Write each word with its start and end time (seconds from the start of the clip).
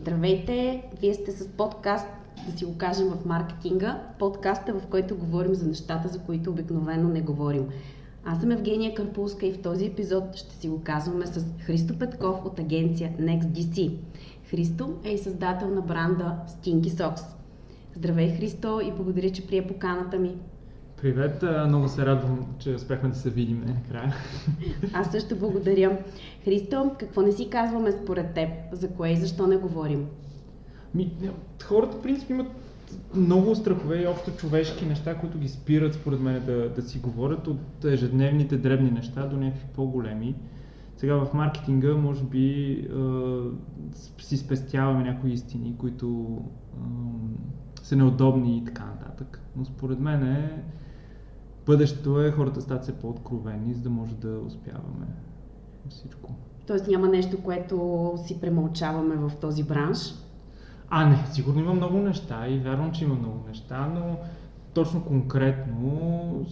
Здравейте! 0.00 0.82
Вие 1.00 1.14
сте 1.14 1.32
с 1.32 1.48
подкаст 1.48 2.06
да 2.46 2.58
си 2.58 2.64
го 2.64 2.78
кажем 2.78 3.08
в 3.08 3.24
маркетинга. 3.24 4.02
Подкаста, 4.18 4.74
в 4.74 4.86
който 4.86 5.16
говорим 5.16 5.54
за 5.54 5.66
нещата, 5.66 6.08
за 6.08 6.18
които 6.18 6.50
обикновено 6.50 7.08
не 7.08 7.20
говорим. 7.20 7.68
Аз 8.24 8.40
съм 8.40 8.50
Евгения 8.50 8.94
Карпулска 8.94 9.46
и 9.46 9.52
в 9.52 9.62
този 9.62 9.86
епизод 9.86 10.36
ще 10.36 10.54
си 10.54 10.68
го 10.68 10.80
казваме 10.84 11.26
с 11.26 11.44
Христо 11.60 11.98
Петков 11.98 12.44
от 12.44 12.58
агенция 12.58 13.12
NextDC. 13.20 13.96
Христо 14.50 14.94
е 15.04 15.10
и 15.10 15.18
създател 15.18 15.68
на 15.68 15.80
бранда 15.80 16.36
Stinky 16.48 16.88
Socks. 16.88 17.24
Здравей, 17.96 18.36
Христо, 18.36 18.80
и 18.80 18.92
благодаря, 18.92 19.30
че 19.30 19.46
прие 19.46 19.66
поканата 19.66 20.18
ми. 20.18 20.36
Привет, 21.00 21.44
много 21.66 21.88
се 21.88 22.06
радвам, 22.06 22.46
че 22.58 22.74
успяхме 22.74 23.08
да 23.08 23.14
се 23.14 23.30
видим 23.30 23.64
накрая. 23.66 24.14
Аз 24.92 25.10
също 25.10 25.36
благодаря. 25.36 25.98
Христо, 26.44 26.90
какво 26.98 27.22
не 27.22 27.32
си 27.32 27.50
казваме 27.50 27.92
според 27.92 28.34
теб? 28.34 28.48
За 28.72 28.88
кое 28.88 29.08
и 29.08 29.16
защо 29.16 29.46
не 29.46 29.56
говорим? 29.56 30.06
Ми, 30.94 31.12
хората, 31.64 31.96
в 31.96 32.02
принцип, 32.02 32.30
имат 32.30 32.46
много 33.14 33.54
страхове 33.54 34.02
и 34.02 34.06
общо 34.06 34.30
човешки 34.30 34.86
неща, 34.86 35.14
които 35.14 35.38
ги 35.38 35.48
спират, 35.48 35.94
според 35.94 36.20
мен, 36.20 36.42
да, 36.46 36.68
да 36.68 36.82
си 36.82 36.98
говорят 36.98 37.46
от 37.46 37.84
ежедневните 37.84 38.56
дребни 38.56 38.90
неща 38.90 39.26
до 39.26 39.36
някакви 39.36 39.66
по-големи. 39.74 40.34
Сега 40.96 41.14
в 41.14 41.34
маркетинга, 41.34 41.94
може 41.94 42.24
би, 42.24 42.70
е, 42.70 44.22
си 44.22 44.36
спестяваме 44.36 45.04
някои 45.04 45.32
истини, 45.32 45.74
които 45.78 46.38
е, 46.74 46.78
са 47.82 47.96
неудобни 47.96 48.58
и 48.58 48.64
така 48.64 48.84
нататък. 48.84 49.40
Но 49.56 49.64
според 49.64 50.00
мен 50.00 50.22
е, 50.22 50.62
бъдещето 51.66 52.20
е 52.20 52.30
хората 52.30 52.60
стават 52.60 52.82
все 52.82 52.92
по-откровени, 52.92 53.74
за 53.74 53.80
да 53.80 53.90
може 53.90 54.14
да 54.14 54.38
успяваме 54.38 55.06
всичко. 55.88 56.34
Тоест 56.66 56.88
няма 56.88 57.08
нещо, 57.08 57.42
което 57.42 58.14
си 58.26 58.40
премълчаваме 58.40 59.16
в 59.16 59.32
този 59.40 59.64
бранш? 59.64 60.14
А, 60.90 61.08
не, 61.08 61.26
сигурно 61.32 61.60
има 61.60 61.74
много 61.74 61.98
неща 61.98 62.48
и 62.48 62.58
вярвам, 62.58 62.92
че 62.92 63.04
има 63.04 63.14
много 63.14 63.44
неща, 63.48 63.86
но 63.94 64.16
точно 64.74 65.04
конкретно 65.04 66.46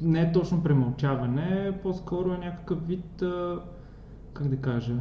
не 0.00 0.20
е 0.20 0.32
точно 0.32 0.62
премълчаване, 0.62 1.78
по-скоро 1.82 2.32
е 2.32 2.38
някакъв 2.38 2.86
вид, 2.86 3.22
как 4.32 4.48
да 4.48 4.56
кажа, 4.56 4.94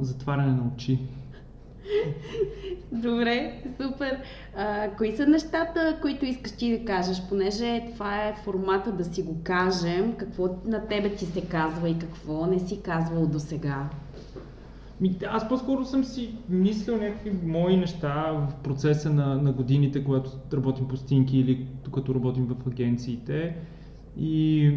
затваряне 0.00 0.52
на 0.52 0.70
очи. 0.74 1.00
Добре, 2.92 3.62
супер. 3.80 4.18
А, 4.56 4.90
кои 4.96 5.16
са 5.16 5.26
нещата, 5.26 5.98
които 6.02 6.24
искаш 6.24 6.52
ти 6.52 6.78
да 6.78 6.84
кажеш, 6.84 7.22
понеже 7.28 7.82
това 7.92 8.28
е 8.28 8.36
формата 8.44 8.92
да 8.92 9.04
си 9.04 9.22
го 9.22 9.36
кажем, 9.44 10.14
какво 10.16 10.48
на 10.64 10.86
тебе 10.86 11.10
ти 11.10 11.26
се 11.26 11.40
казва 11.40 11.88
и 11.88 11.98
какво 11.98 12.46
не 12.46 12.58
си 12.58 12.80
казвал 12.82 13.26
до 13.26 13.38
сега? 13.38 13.88
Аз 15.26 15.48
по-скоро 15.48 15.84
съм 15.84 16.04
си 16.04 16.34
мислил 16.48 16.96
някакви 16.96 17.32
мои 17.44 17.76
неща 17.76 18.32
в 18.32 18.62
процеса 18.62 19.10
на, 19.10 19.42
на 19.42 19.52
годините, 19.52 20.04
когато 20.04 20.30
работим 20.52 20.88
по 20.88 20.96
стинки 20.96 21.38
или 21.38 21.66
като 21.94 22.14
работим 22.14 22.46
в 22.46 22.66
агенциите. 22.66 23.56
И 24.18 24.72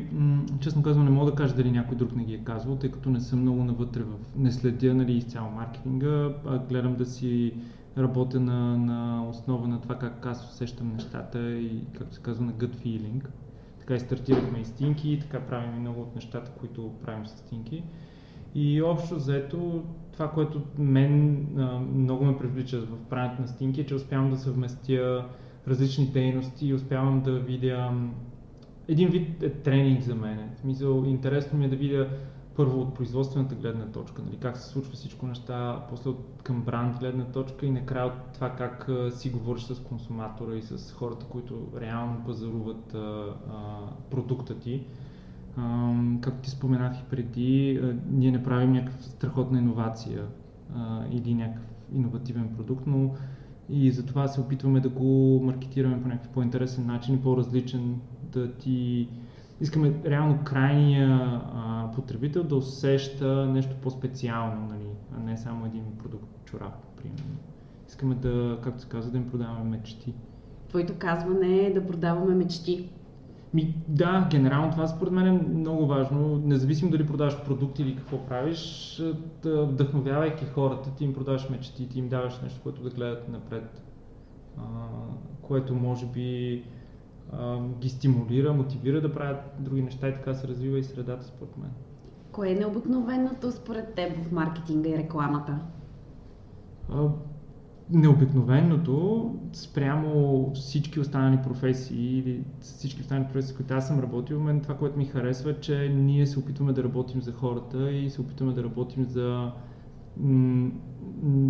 честно 0.60 0.84
казвам, 0.84 1.06
не 1.06 1.12
мога 1.12 1.32
да 1.32 1.38
кажа 1.38 1.56
дали 1.56 1.72
някой 1.72 1.98
друг 1.98 2.16
не 2.16 2.24
ги 2.24 2.34
е 2.34 2.44
казвал, 2.44 2.76
тъй 2.76 2.92
като 2.92 3.10
не 3.10 3.20
съм 3.20 3.42
много 3.42 3.64
навътре 3.64 4.04
в... 4.04 4.14
Не 4.36 4.52
следя 4.52 4.94
нали, 4.94 5.14
изцяло 5.14 5.52
маркетинга, 5.52 6.34
а 6.46 6.58
гледам 6.58 6.96
да 6.96 7.06
си 7.06 7.54
работя 7.98 8.40
на, 8.40 8.78
на 8.78 9.30
основа 9.30 9.68
на 9.68 9.82
това 9.82 9.96
как 9.96 10.26
аз 10.26 10.50
усещам 10.54 10.94
нещата 10.94 11.52
и, 11.52 11.82
както 11.98 12.16
се 12.16 12.22
казва, 12.22 12.46
на 12.46 12.54
gut 12.54 12.76
feeling. 12.76 13.26
Така 13.80 13.96
и 13.96 14.00
стартирахме 14.00 14.60
и 14.60 14.66
стинки, 14.66 15.20
така 15.22 15.40
правим 15.40 15.76
и 15.76 15.80
много 15.80 16.02
от 16.02 16.16
нещата, 16.16 16.52
които 16.52 16.92
правим 17.02 17.28
с 17.28 17.32
стинки. 17.32 17.84
И 18.56 18.82
общо 18.82 19.20
заето 19.20 19.84
това, 20.12 20.32
което 20.32 20.62
мен 20.78 21.46
а, 21.58 21.80
много 21.80 22.26
ме 22.26 22.38
привлича 22.38 22.82
в 22.82 22.98
правенето 23.10 23.42
на 23.42 23.48
стинки 23.48 23.82
е, 23.82 23.86
че 23.86 23.96
успявам 23.96 24.30
да 24.30 24.38
съвместя 24.38 25.26
различни 25.68 26.06
дейности 26.06 26.68
и 26.68 26.74
успявам 26.74 27.22
да 27.22 27.40
видя 27.40 27.92
един 28.90 29.10
вид 29.10 29.44
е 29.44 29.50
тренинг 29.50 30.02
за 30.02 30.16
мен. 30.16 30.50
В 30.56 30.60
смисъл, 30.60 31.04
интересно 31.08 31.60
ми 31.60 31.66
е 31.66 31.70
да 31.70 31.76
видя 31.76 32.10
първо 32.56 32.82
от 32.82 32.94
производствената 32.94 33.56
гледна 33.56 33.86
точка, 33.86 34.22
нали, 34.22 34.38
как 34.38 34.58
се 34.58 34.70
случва 34.70 34.94
всичко 34.94 35.28
неща, 35.28 35.86
после 35.90 36.10
от 36.10 36.42
към 36.44 36.62
бранд 36.62 37.00
гледна 37.00 37.26
точка 37.26 37.66
и 37.66 37.72
накрая 37.72 38.06
от 38.06 38.14
това 38.34 38.50
как 38.50 38.90
си 39.12 39.30
говориш 39.30 39.64
с 39.64 39.84
консуматора 39.84 40.56
и 40.56 40.62
с 40.62 40.94
хората, 40.94 41.26
които 41.26 41.68
реално 41.82 42.24
пазаруват 42.26 42.94
а, 42.94 42.98
а, 42.98 43.80
продукта 44.12 44.60
ти. 44.60 44.84
А, 45.58 45.94
както 46.22 46.42
ти 46.42 46.50
споменах 46.50 47.00
и 47.00 47.10
преди, 47.10 47.80
а, 47.84 47.96
ние 48.12 48.32
не 48.32 48.44
правим 48.44 48.72
някаква 48.72 49.02
страхотна 49.02 49.60
иновация 49.60 50.26
а, 50.76 51.04
или 51.12 51.34
някакъв 51.34 51.66
иновативен 51.94 52.50
продукт, 52.56 52.88
но 52.88 53.12
и 53.70 53.92
затова 53.92 54.28
се 54.28 54.42
опитваме 54.42 54.80
да 54.80 54.90
го 54.90 55.40
маркетираме 55.44 56.02
по 56.02 56.08
някакъв 56.08 56.32
по-интересен 56.32 56.86
начин 56.86 57.16
и 57.16 57.22
по-различен, 57.22 57.96
да 58.24 58.52
ти 58.54 59.08
искаме 59.62 59.94
реално 60.06 60.40
крайния 60.44 61.42
а, 61.56 61.92
потребител 61.96 62.44
да 62.44 62.56
усеща 62.56 63.46
нещо 63.46 63.76
по-специално, 63.82 64.68
нали, 64.68 64.88
а 65.18 65.24
не 65.24 65.38
само 65.38 65.66
един 65.66 65.84
продукт 65.98 66.46
чорап, 66.46 66.74
примерно. 66.98 67.38
Искаме 67.88 68.16
да, 68.16 68.60
както 68.64 68.82
се 68.82 68.88
казва, 68.88 69.12
да 69.12 69.18
им 69.18 69.30
продаваме 69.30 69.70
мечти. 69.70 70.14
Твоето 70.70 70.94
казване 70.98 71.58
е 71.58 71.74
да 71.74 71.88
продаваме 71.88 72.36
мечти. 72.36 72.90
Ми, 73.54 73.76
да, 73.88 74.28
генерално 74.32 74.72
това 74.72 74.88
според 74.88 75.14
мен 75.14 75.28
е 75.28 75.32
много 75.32 75.88
важно. 75.88 76.38
Независимо 76.38 76.92
дали 76.92 77.08
продаваш 77.08 77.44
продукт 77.44 77.80
или 77.80 77.96
какво 77.96 78.26
правиш, 78.26 78.96
да 79.44 79.66
вдъхновявайки 79.66 80.46
хората, 80.46 80.96
ти 80.96 81.04
им 81.04 81.14
продаваш 81.14 81.50
мечти, 81.50 81.90
ти 81.90 82.00
им 82.00 82.10
даваш 82.10 82.42
нещо, 82.42 82.60
което 82.64 82.84
да 82.84 82.90
гледат 82.90 83.30
напред, 83.30 83.82
а, 84.58 84.62
което 85.42 85.76
може 85.76 86.06
би 86.06 86.64
а, 87.32 87.60
ги 87.80 87.90
стимулира, 87.90 88.54
мотивира 88.54 89.02
да 89.02 89.14
правят 89.14 89.40
други 89.60 89.82
неща 89.82 90.10
и 90.10 90.14
така 90.14 90.34
се 90.34 90.48
развива 90.48 90.80
и 90.80 90.84
средата 90.84 91.26
според 91.26 91.58
мен. 91.58 91.72
Кое 92.32 92.50
е 92.50 92.56
необикновеното 92.56 93.52
според 93.52 93.94
теб 93.96 94.26
в 94.26 94.32
маркетинга 94.32 94.90
и 94.90 94.98
рекламата? 94.98 95.60
А, 96.94 97.08
необикновеното 97.92 99.36
спрямо 99.54 100.52
всички 100.54 101.00
останали 101.00 101.40
професии 101.44 102.18
или 102.18 102.44
всички 102.60 103.02
останали 103.02 103.28
професии, 103.28 103.56
които 103.56 103.74
аз 103.74 103.88
съм 103.88 104.00
работил, 104.00 104.40
мен 104.40 104.62
това, 104.62 104.78
което 104.78 104.98
ми 104.98 105.06
харесва, 105.06 105.52
е, 105.52 105.60
че 105.60 105.90
ние 105.90 106.28
се 106.28 106.40
опитваме 106.40 106.74
да 106.74 106.84
работим 106.84 107.22
за 107.22 107.32
хората 107.32 107.92
и 107.92 108.10
се 108.10 108.22
опитваме 108.22 108.54
да 108.54 108.64
работим 108.64 109.06
за, 109.06 109.52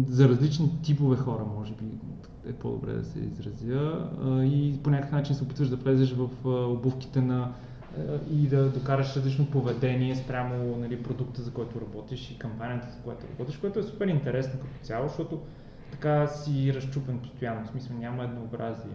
за 0.07 0.29
различни 0.29 0.71
типове 0.83 1.15
хора, 1.15 1.45
може 1.57 1.73
би 1.73 1.85
е 2.49 2.53
по-добре 2.53 2.93
да 2.93 3.03
се 3.03 3.19
изразя. 3.19 4.09
И 4.43 4.79
по 4.83 4.89
някакъв 4.89 5.11
начин 5.11 5.35
се 5.35 5.43
опитваш 5.43 5.69
да 5.69 5.75
влезеш 5.75 6.13
в 6.13 6.29
обувките 6.45 7.21
на 7.21 7.53
и 8.31 8.47
да 8.47 8.69
докараш 8.69 9.15
различно 9.15 9.45
поведение 9.45 10.15
спрямо 10.15 10.77
нали, 10.77 11.03
продукта, 11.03 11.41
за 11.41 11.51
който 11.51 11.81
работиш 11.81 12.31
и 12.31 12.37
кампанията, 12.37 12.87
за 12.91 12.97
която 13.03 13.27
работиш, 13.27 13.57
което 13.57 13.79
е 13.79 13.83
супер 13.83 14.07
интересно 14.07 14.59
като 14.59 14.85
цяло, 14.85 15.07
защото 15.07 15.39
така 15.91 16.27
си 16.27 16.73
разчупен 16.73 17.19
постоянно, 17.19 17.65
в 17.65 17.69
смисъл 17.69 17.97
няма 17.97 18.23
еднообразие. 18.23 18.91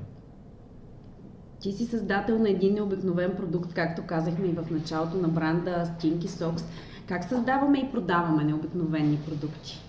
Ти 1.60 1.72
си 1.72 1.84
създател 1.84 2.38
на 2.38 2.50
един 2.50 2.75
необикновен 2.75 3.37
продукт, 3.37 3.75
както 3.75 4.06
казахме 4.06 4.47
и 4.47 4.53
в 4.53 4.71
началото 4.71 5.16
на 5.16 5.28
бранда 5.28 5.84
Stinky 5.87 6.27
Socks. 6.27 6.65
Как 7.09 7.25
създаваме 7.25 7.78
и 7.78 7.91
продаваме 7.93 8.44
необикновени 8.44 9.19
продукти? 9.28 9.81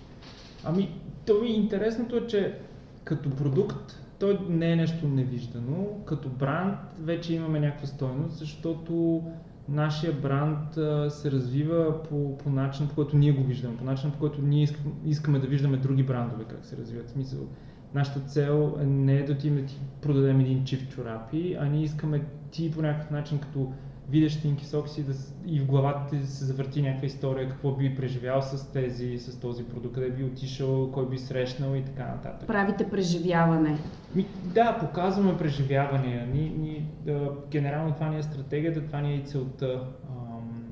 Ами, 0.64 1.00
то 1.26 1.44
и 1.44 1.52
интересното 1.52 2.16
е, 2.16 2.26
че 2.26 2.58
като 3.04 3.30
продукт 3.30 4.00
той 4.18 4.38
не 4.48 4.72
е 4.72 4.76
нещо 4.76 5.08
невиждано. 5.08 5.86
Като 6.04 6.28
бранд 6.28 6.78
вече 7.00 7.34
имаме 7.34 7.60
някаква 7.60 7.86
стойност, 7.86 8.38
защото 8.38 9.22
нашия 9.68 10.12
бранд 10.12 10.76
а, 10.76 11.10
се 11.10 11.30
развива 11.30 12.02
по, 12.02 12.38
по 12.38 12.50
начин, 12.50 12.88
по 12.88 12.94
който 12.94 13.16
ние 13.16 13.32
го 13.32 13.44
виждаме, 13.44 13.76
по 13.76 13.84
начин, 13.84 14.10
по 14.10 14.18
който 14.18 14.42
ние 14.42 14.62
искаме, 14.62 14.94
искаме 15.04 15.38
да 15.38 15.46
виждаме 15.46 15.76
други 15.76 16.02
брандове 16.02 16.44
как 16.44 16.64
се 16.64 16.76
развиват. 16.76 17.08
В 17.08 17.10
смисъл, 17.10 17.40
нашата 17.94 18.20
цел 18.20 18.76
не 18.80 19.16
е 19.16 19.24
да 19.24 19.32
отидем 19.32 19.56
да 19.56 19.66
ти 19.66 19.78
продадем 20.02 20.40
един 20.40 20.64
чифт 20.64 20.90
чорапи, 20.90 21.56
а 21.60 21.64
ние 21.64 21.82
искаме 21.82 22.24
ти 22.50 22.70
по 22.70 22.82
някакъв 22.82 23.10
начин, 23.10 23.38
като 23.38 23.72
видиш 24.10 24.40
Тинки 24.40 24.66
Сокси 24.66 25.02
да, 25.02 25.12
и 25.46 25.60
в 25.60 25.66
главата 25.66 26.10
ти 26.10 26.26
се 26.26 26.44
завърти 26.44 26.82
някаква 26.82 27.06
история, 27.06 27.48
какво 27.48 27.72
би 27.72 27.96
преживял 27.96 28.42
с 28.42 28.72
тези, 28.72 29.18
с 29.18 29.40
този 29.40 29.64
продукт, 29.64 29.94
къде 29.94 30.10
би 30.10 30.24
отишъл, 30.24 30.92
кой 30.92 31.08
би 31.08 31.18
срещнал 31.18 31.74
и 31.74 31.84
така 31.84 32.06
нататък. 32.06 32.46
Правите 32.46 32.90
преживяване. 32.90 33.78
Ми, 34.14 34.26
да, 34.44 34.78
показваме 34.80 35.38
преживявания. 35.38 36.26
Ни, 36.26 36.50
ни, 36.58 36.86
да, 37.04 37.30
генерално 37.50 37.94
това 37.94 38.08
ни 38.08 38.18
е 38.18 38.22
стратегията, 38.22 38.86
това 38.86 39.00
ни 39.00 39.12
е 39.12 39.16
и 39.16 39.24
целта. 39.24 39.86
Ам, 40.10 40.64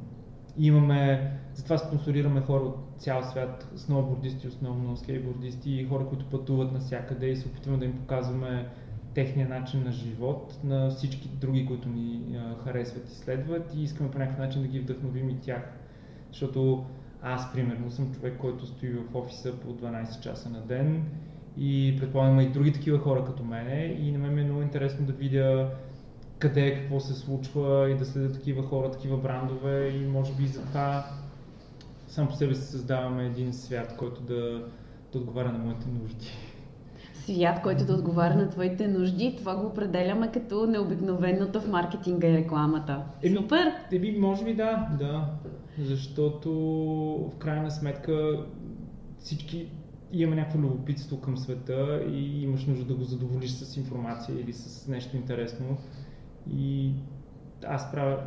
имаме, 0.59 1.33
затова 1.55 1.79
спонсорираме 1.79 2.41
хора 2.41 2.65
от 2.65 2.77
цял 2.99 3.23
свят, 3.23 3.69
сноубордисти, 3.77 4.49
основно 4.49 4.97
скейтбордисти 4.97 5.71
и 5.71 5.87
хора, 5.87 6.07
които 6.07 6.27
пътуват 6.27 6.73
навсякъде 6.73 7.27
и 7.27 7.37
се 7.37 7.49
опитваме 7.49 7.79
да 7.79 7.85
им 7.85 7.93
показваме 7.93 8.69
техния 9.15 9.49
начин 9.49 9.85
на 9.85 9.93
живот, 9.93 10.59
на 10.65 10.91
всички 10.91 11.29
други, 11.29 11.67
които 11.67 11.89
ни 11.89 12.39
харесват 12.65 13.09
и 13.09 13.15
следват 13.15 13.75
и 13.75 13.83
искаме 13.83 14.11
по 14.11 14.19
някакъв 14.19 14.39
начин 14.39 14.63
да 14.63 14.69
ги 14.69 14.81
вдъхновим 14.81 15.31
и 15.31 15.41
тях. 15.41 15.63
Защото 16.31 16.85
аз, 17.23 17.53
примерно, 17.53 17.91
съм 17.91 18.15
човек, 18.15 18.37
който 18.39 18.67
стои 18.67 18.91
в 18.91 19.17
офиса 19.17 19.61
по 19.61 19.69
12 19.69 20.21
часа 20.21 20.51
на 20.51 20.61
ден 20.61 21.05
и 21.59 21.97
предполагам 22.01 22.41
и 22.41 22.49
други 22.49 22.73
такива 22.73 22.99
хора 22.99 23.25
като 23.25 23.45
мене 23.45 23.97
и 24.01 24.13
на 24.13 24.19
мен 24.19 24.35
ми 24.35 24.41
е 24.41 24.45
много 24.45 24.63
интересно 24.63 25.07
да 25.07 25.13
видя 25.13 25.71
къде, 26.39 26.75
какво 26.75 27.01
се 27.01 27.15
случва 27.15 27.91
и 27.91 27.97
да 27.97 28.05
следя 28.05 28.33
такива 28.33 28.63
хора, 28.63 28.91
такива 28.91 29.17
брандове 29.17 29.89
и 29.89 30.07
може 30.07 30.33
би 30.33 30.47
за 30.47 30.63
това 30.63 31.05
сам 32.09 32.29
по 32.29 32.35
себе 32.35 32.55
си 32.55 32.63
създаваме 32.63 33.27
един 33.27 33.53
свят, 33.53 33.97
който 33.99 34.21
да, 34.21 34.69
да 35.13 35.19
отговаря 35.19 35.53
на 35.53 35.59
моите 35.59 35.87
нужди. 35.89 36.31
Свят, 37.25 37.63
който 37.63 37.85
да 37.85 37.95
отговаря 37.95 38.35
на 38.35 38.49
твоите 38.49 38.89
нужди, 38.89 39.35
това 39.39 39.57
го 39.57 39.67
определяме 39.67 40.33
като 40.33 40.67
необикновеното 40.67 41.61
в 41.61 41.69
маркетинга 41.69 42.29
и 42.29 42.37
рекламата. 42.37 43.03
Еми, 43.23 43.37
Супер! 43.37 43.73
Еми, 43.93 44.17
може 44.19 44.45
би 44.45 44.55
да, 44.55 44.89
да. 44.99 45.31
Защото 45.79 46.51
в 47.35 47.39
крайна 47.39 47.71
сметка 47.71 48.45
всички 49.19 49.69
имаме 50.13 50.37
някакво 50.37 50.59
любопитство 50.59 51.21
към 51.21 51.37
света 51.37 52.05
и 52.13 52.43
имаш 52.43 52.67
нужда 52.67 52.85
да 52.85 52.95
го 52.95 53.05
задоволиш 53.05 53.51
с 53.51 53.77
информация 53.77 54.41
или 54.41 54.53
с 54.53 54.89
нещо 54.89 55.17
интересно. 55.17 55.77
И 56.53 56.93
аз 57.67 57.93
правя, 57.93 58.19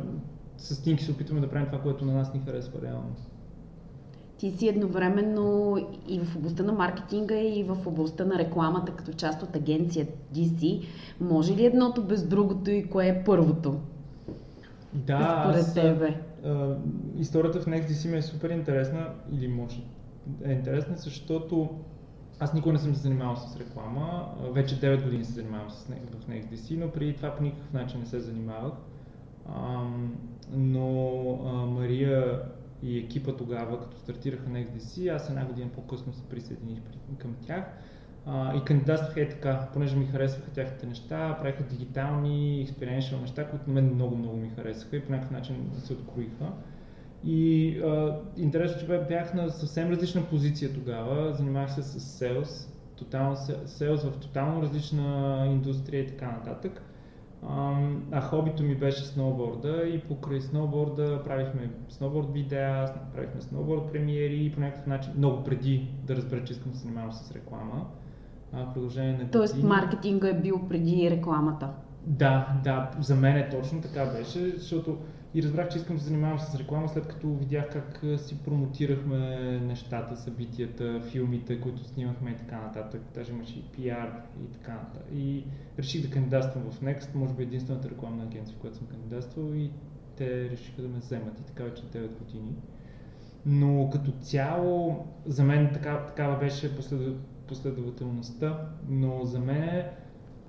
с 0.56 0.82
Тинки 0.82 1.04
се 1.04 1.12
опитваме 1.12 1.40
да 1.40 1.50
правим 1.50 1.66
това, 1.66 1.82
което 1.82 2.04
на 2.04 2.12
нас 2.12 2.34
ни 2.34 2.40
харесва 2.40 2.82
реално. 2.82 3.16
Ти 4.38 4.50
си 4.50 4.68
едновременно 4.68 5.76
и 6.08 6.20
в 6.20 6.36
областта 6.36 6.62
на 6.62 6.72
маркетинга, 6.72 7.34
и 7.34 7.62
в 7.62 7.76
областта 7.86 8.24
на 8.24 8.38
рекламата, 8.38 8.92
като 8.92 9.12
част 9.12 9.42
от 9.42 9.56
агенция 9.56 10.06
DC. 10.34 10.86
Може 11.20 11.56
ли 11.56 11.66
едното 11.66 12.02
без 12.02 12.26
другото 12.26 12.70
и 12.70 12.88
кое 12.88 13.08
е 13.08 13.24
първото? 13.24 13.80
Да, 14.92 15.42
според 15.44 15.60
аз, 15.60 15.74
тебе. 15.74 16.20
А, 16.44 16.76
историята 17.18 17.60
в 17.60 17.66
NextDC 17.66 18.10
ми 18.10 18.16
е 18.16 18.22
супер 18.22 18.50
интересна, 18.50 19.06
или 19.32 19.48
може 19.48 19.80
е 20.44 20.52
интересна, 20.52 20.96
защото 20.96 21.68
аз 22.40 22.54
никога 22.54 22.72
не 22.72 22.78
съм 22.78 22.94
се 22.94 23.00
занимавал 23.00 23.36
с 23.36 23.56
реклама. 23.56 24.28
Вече 24.50 24.80
9 24.80 25.04
години 25.04 25.24
се 25.24 25.32
занимавам 25.32 25.70
с 25.70 25.86
в 26.18 26.30
NextDC, 26.30 26.76
но 26.76 26.90
преди 26.90 27.16
това 27.16 27.30
по 27.30 27.42
никакъв 27.42 27.72
начин 27.72 28.00
не 28.00 28.06
се 28.06 28.20
занимавах. 28.20 28.72
А, 29.48 29.84
но 30.52 31.20
а, 31.46 31.52
Мария 31.52 32.42
и 32.82 32.98
екипа 32.98 33.32
тогава, 33.32 33.80
като 33.80 33.96
стартираха 33.98 34.50
NextDC, 34.50 35.14
аз 35.14 35.28
една 35.28 35.44
година 35.44 35.70
по-късно 35.74 36.12
се 36.12 36.22
присъединих 36.22 36.78
към 37.18 37.36
тях. 37.46 37.64
А, 38.26 38.56
и 38.56 38.64
кандидатствах 38.64 39.16
е 39.16 39.28
така, 39.28 39.68
понеже 39.72 39.96
ми 39.96 40.06
харесваха 40.06 40.50
тяхните 40.50 40.86
неща, 40.86 41.38
правиха 41.40 41.62
дигитални, 41.62 42.62
експериеншъл 42.62 43.20
неща, 43.20 43.50
които 43.50 43.70
на 43.70 43.74
мен 43.74 43.94
много, 43.94 44.16
много 44.16 44.36
ми 44.36 44.50
харесаха 44.56 44.96
и 44.96 45.00
по 45.00 45.12
някакъв 45.12 45.30
начин 45.30 45.70
се 45.84 45.92
откроиха. 45.92 46.52
И 47.24 47.68
интересно, 48.36 48.80
че 48.80 48.86
бях 49.08 49.34
на 49.34 49.50
съвсем 49.50 49.90
различна 49.90 50.26
позиция 50.26 50.72
тогава, 50.72 51.34
занимавах 51.34 51.74
се 51.74 51.82
с 51.82 52.00
селс, 52.00 52.72
тотално, 52.96 53.36
селс 53.66 54.04
в 54.04 54.20
тотално 54.20 54.62
различна 54.62 55.42
индустрия 55.46 56.02
и 56.02 56.06
така 56.06 56.26
нататък. 56.26 56.82
А, 57.46 58.20
хобито 58.20 58.62
ми 58.62 58.74
беше 58.74 59.04
сноуборда 59.04 59.82
и 59.86 60.00
покрай 60.00 60.40
сноуборда 60.40 61.22
правихме 61.24 61.70
сноуборд 61.88 62.32
видеа, 62.32 62.86
правихме 63.14 63.40
сноуборд 63.40 63.92
премиери 63.92 64.44
и 64.44 64.52
по 64.52 64.60
някакъв 64.60 64.86
начин, 64.86 65.12
много 65.16 65.44
преди 65.44 65.88
да 66.06 66.16
разбера, 66.16 66.44
че 66.44 66.52
искам 66.52 66.72
да 66.72 66.78
се 66.78 66.82
занимавам 66.82 67.12
с 67.12 67.32
реклама. 67.32 67.86
А, 68.52 68.72
продължение 68.72 69.18
на 69.18 69.30
Тоест 69.30 69.62
маркетинга 69.62 70.28
е 70.28 70.40
бил 70.40 70.68
преди 70.68 71.10
рекламата. 71.10 71.68
Да, 72.06 72.60
да, 72.64 72.90
за 73.00 73.14
мен 73.14 73.36
е 73.36 73.50
точно 73.50 73.80
така 73.80 74.06
беше, 74.06 74.50
защото 74.50 74.98
и 75.34 75.42
разбрах, 75.42 75.68
че 75.68 75.78
искам 75.78 75.96
да 75.96 76.02
се 76.02 76.08
занимавам 76.08 76.38
с 76.38 76.54
реклама, 76.54 76.88
след 76.88 77.06
като 77.06 77.34
видях 77.34 77.72
как 77.72 78.20
си 78.20 78.38
промотирахме 78.44 79.60
нещата, 79.60 80.16
събитията, 80.16 81.00
филмите, 81.00 81.60
които 81.60 81.84
снимахме 81.84 82.30
и 82.30 82.36
така 82.36 82.60
нататък. 82.60 83.02
Даже 83.14 83.32
имаше 83.32 83.58
и 83.58 83.62
PR 83.62 84.10
и 84.44 84.52
така 84.52 84.72
нататък. 84.72 85.06
И 85.14 85.44
реших 85.78 86.02
да 86.06 86.10
кандидатствам 86.10 86.70
в 86.70 86.80
Next, 86.80 87.14
може 87.14 87.34
би 87.34 87.42
единствената 87.42 87.90
рекламна 87.90 88.22
агенция, 88.22 88.56
в 88.56 88.60
която 88.60 88.76
съм 88.76 88.86
кандидатствал 88.86 89.54
и 89.54 89.70
те 90.16 90.50
решиха 90.50 90.82
да 90.82 90.88
ме 90.88 90.98
вземат 90.98 91.40
и 91.40 91.44
така 91.44 91.64
вече 91.64 91.82
9 91.82 92.18
години. 92.18 92.54
Но 93.46 93.90
като 93.92 94.10
цяло, 94.10 95.06
за 95.26 95.44
мен 95.44 95.70
така, 95.72 96.06
такава 96.06 96.38
беше 96.38 96.76
послед, 96.76 97.16
последователността, 97.46 98.68
но 98.88 99.24
за 99.24 99.38
мен 99.38 99.84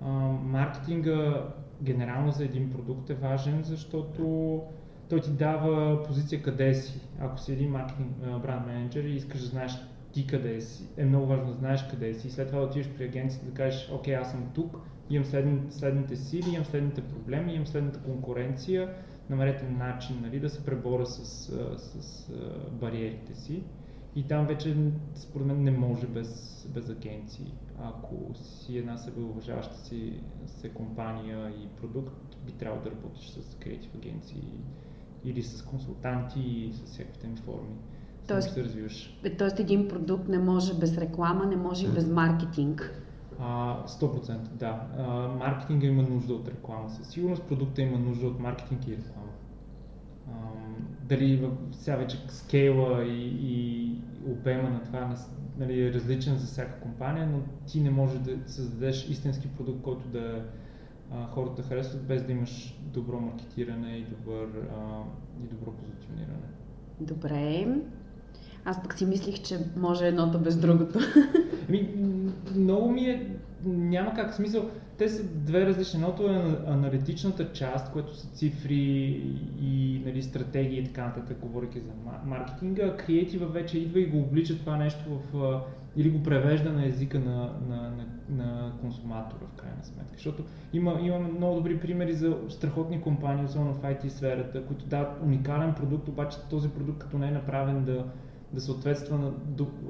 а, 0.01 0.09
маркетинга 0.43 1.47
генерално 1.81 2.31
за 2.31 2.43
един 2.43 2.71
продукт 2.71 3.09
е 3.09 3.13
важен, 3.13 3.63
защото 3.63 4.61
той 5.09 5.21
ти 5.21 5.31
дава 5.31 6.03
позиция 6.03 6.41
къде 6.41 6.73
си. 6.73 7.01
Ако 7.19 7.39
си 7.39 7.53
един 7.53 7.71
маркетинг 7.71 8.11
бранд 8.41 8.67
менеджер 8.67 9.03
и 9.03 9.15
искаш 9.15 9.41
да 9.41 9.47
знаеш 9.47 9.71
ти 10.11 10.27
къде 10.27 10.61
си, 10.61 10.87
е 10.97 11.05
много 11.05 11.25
важно 11.25 11.45
да 11.45 11.53
знаеш 11.53 11.87
къде 11.87 12.13
си 12.13 12.27
и 12.27 12.31
след 12.31 12.47
това 12.47 12.59
да 12.59 12.65
отидеш 12.65 12.89
при 12.89 13.03
агенцията 13.03 13.45
да 13.45 13.53
кажеш, 13.53 13.91
окей, 13.93 14.15
аз 14.15 14.31
съм 14.31 14.51
тук, 14.55 14.77
имам 15.09 15.25
следните, 15.25 15.75
следните 15.75 16.15
сили, 16.15 16.49
имам 16.49 16.65
следните 16.65 17.01
проблеми, 17.01 17.53
имам 17.53 17.67
следната 17.67 17.99
конкуренция, 17.99 18.93
намерете 19.29 19.69
начин 19.69 20.19
нали, 20.21 20.39
да 20.39 20.49
се 20.49 20.65
преборя 20.65 21.05
с, 21.05 21.25
с, 21.77 22.01
с 22.01 22.31
бариерите 22.71 23.35
си. 23.35 23.63
И 24.19 24.23
там 24.23 24.47
вече, 24.47 24.75
според 25.15 25.47
мен, 25.47 25.63
не 25.63 25.71
може 25.71 26.07
без, 26.07 26.67
без 26.73 26.89
агенции. 26.89 27.53
Ако 27.83 28.15
си 28.33 28.77
една 28.77 28.97
себеуважаваща 28.97 29.77
си 29.77 30.13
се 30.45 30.69
компания 30.69 31.49
и 31.49 31.67
продукт, 31.81 32.37
би 32.45 32.51
трябвало 32.51 32.83
да 32.83 32.91
работиш 32.91 33.29
с 33.29 33.55
креатив 33.55 33.95
агенции 33.95 34.43
или 35.25 35.43
с 35.43 35.61
консултанти 35.61 36.39
и 36.39 36.73
с 36.73 36.83
всякакви 36.85 37.35
форми. 37.35 37.75
Тоест, 38.27 38.53
се 38.53 38.63
развиваш. 38.63 39.19
Тоест 39.37 39.59
един 39.59 39.87
продукт 39.87 40.27
не 40.27 40.39
може 40.39 40.73
без 40.73 40.97
реклама, 40.97 41.45
не 41.45 41.55
може 41.55 41.85
и 41.85 41.89
без 41.89 42.07
маркетинг. 42.07 43.03
А, 43.39 43.83
100% 43.87 44.37
да. 44.37 44.87
А, 44.97 45.27
маркетинга 45.27 45.87
има 45.87 46.03
нужда 46.03 46.33
от 46.33 46.47
реклама. 46.47 46.89
Със 46.89 47.07
сигурност 47.07 47.43
продукта 47.43 47.81
има 47.81 47.99
нужда 47.99 48.27
от 48.27 48.39
маркетинг 48.39 48.87
и 48.87 48.91
реклама 48.91 49.29
дали 51.09 51.49
сега 51.71 51.95
вече 51.95 52.17
скейла 52.27 53.03
и, 53.03 53.37
и 53.41 53.91
обема 54.27 54.69
на 54.69 54.83
това 54.83 55.15
нали, 55.57 55.85
е 55.85 55.93
различен 55.93 56.37
за 56.37 56.45
всяка 56.45 56.79
компания, 56.79 57.27
но 57.27 57.41
ти 57.67 57.81
не 57.81 57.89
можеш 57.89 58.19
да 58.19 58.51
създадеш 58.51 59.09
истински 59.09 59.47
продукт, 59.47 59.81
който 59.81 60.07
да 60.07 60.45
а, 61.11 61.27
хората 61.27 61.63
харесват, 61.63 62.07
без 62.07 62.23
да 62.23 62.31
имаш 62.31 62.79
добро 62.81 63.19
маркетиране 63.19 63.97
и, 63.97 64.03
добър, 64.03 64.47
а, 64.77 65.03
и 65.43 65.47
добро 65.47 65.71
позициониране. 65.71 66.47
Добре. 66.99 67.67
Аз 68.65 68.83
пък 68.83 68.93
си 68.97 69.05
мислих, 69.05 69.41
че 69.41 69.57
може 69.77 70.07
едното 70.07 70.39
без 70.39 70.57
другото. 70.57 70.99
Ми, 71.69 71.89
много 72.55 72.91
ми 72.91 73.01
е... 73.01 73.35
Няма 73.65 74.13
как 74.13 74.33
смисъл 74.33 74.69
те 74.99 75.09
са 75.09 75.23
две 75.23 75.65
различни. 75.65 75.99
Едното 75.99 76.29
е 76.29 76.57
аналитичната 76.67 77.51
част, 77.53 77.91
което 77.91 78.15
са 78.15 78.27
цифри 78.27 78.75
и 79.61 80.01
нали, 80.05 80.23
стратегии 80.23 80.79
и 80.79 80.83
така 80.83 81.05
нататък, 81.05 81.37
говоряки 81.41 81.79
за 81.79 81.91
маркетинга. 82.25 82.97
Креатива 82.97 83.47
вече 83.47 83.79
идва 83.79 83.99
и 83.99 84.05
го 84.05 84.19
облича 84.19 84.57
това 84.57 84.77
нещо 84.77 85.03
в, 85.33 85.61
или 85.95 86.09
го 86.09 86.23
превежда 86.23 86.71
на 86.71 86.85
езика 86.85 87.19
на, 87.19 87.53
на, 87.69 87.91
на, 87.91 88.05
на 88.29 88.71
консуматора 88.81 89.45
в 89.53 89.61
крайна 89.61 89.83
сметка. 89.83 90.13
Защото 90.15 90.43
има, 90.73 90.99
има 91.01 91.19
много 91.19 91.55
добри 91.55 91.79
примери 91.79 92.13
за 92.13 92.37
страхотни 92.49 93.01
компании, 93.01 93.45
особено 93.45 93.73
в 93.73 93.81
IT 93.81 94.07
сферата, 94.07 94.65
които 94.65 94.85
дават 94.85 95.23
уникален 95.23 95.73
продукт, 95.73 96.07
обаче 96.07 96.37
този 96.49 96.69
продукт 96.69 96.99
като 96.99 97.17
не 97.17 97.27
е 97.27 97.31
направен 97.31 97.83
да, 97.83 98.05
да 98.53 98.61
съответства 98.61 99.17
на, 99.17 99.31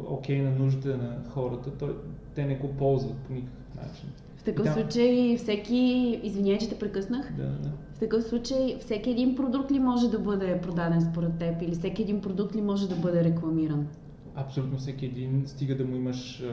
окей 0.07 0.39
okay, 0.39 0.43
на 0.43 0.59
нуждите 0.59 0.97
на 0.97 1.23
хората, 1.29 1.71
той, 1.71 1.95
те 2.35 2.45
не 2.45 2.55
го 2.55 2.67
ползват 2.67 3.17
по 3.17 3.33
никакъв 3.33 3.75
начин. 3.75 4.09
В 4.37 4.43
такъв 4.43 4.65
да. 4.65 4.73
случай 4.73 5.37
всеки, 5.37 6.19
извинявай, 6.23 6.59
че 6.59 6.69
те 6.69 6.79
прекъснах, 6.79 7.33
да, 7.37 7.43
да. 7.43 7.71
в 7.93 7.99
такъв 7.99 8.23
случай 8.23 8.77
всеки 8.79 9.09
един 9.09 9.35
продукт 9.35 9.71
ли 9.71 9.79
може 9.79 10.09
да 10.09 10.19
бъде 10.19 10.61
продаден 10.61 11.01
според 11.01 11.37
теб 11.37 11.61
или 11.61 11.71
всеки 11.71 12.01
един 12.01 12.21
продукт 12.21 12.55
ли 12.55 12.61
може 12.61 12.89
да 12.89 12.95
бъде 12.95 13.23
рекламиран? 13.23 13.87
Абсолютно 14.35 14.77
всеки 14.77 15.05
един, 15.05 15.43
стига 15.45 15.77
да 15.77 15.85
му 15.85 15.95
имаш, 15.95 16.43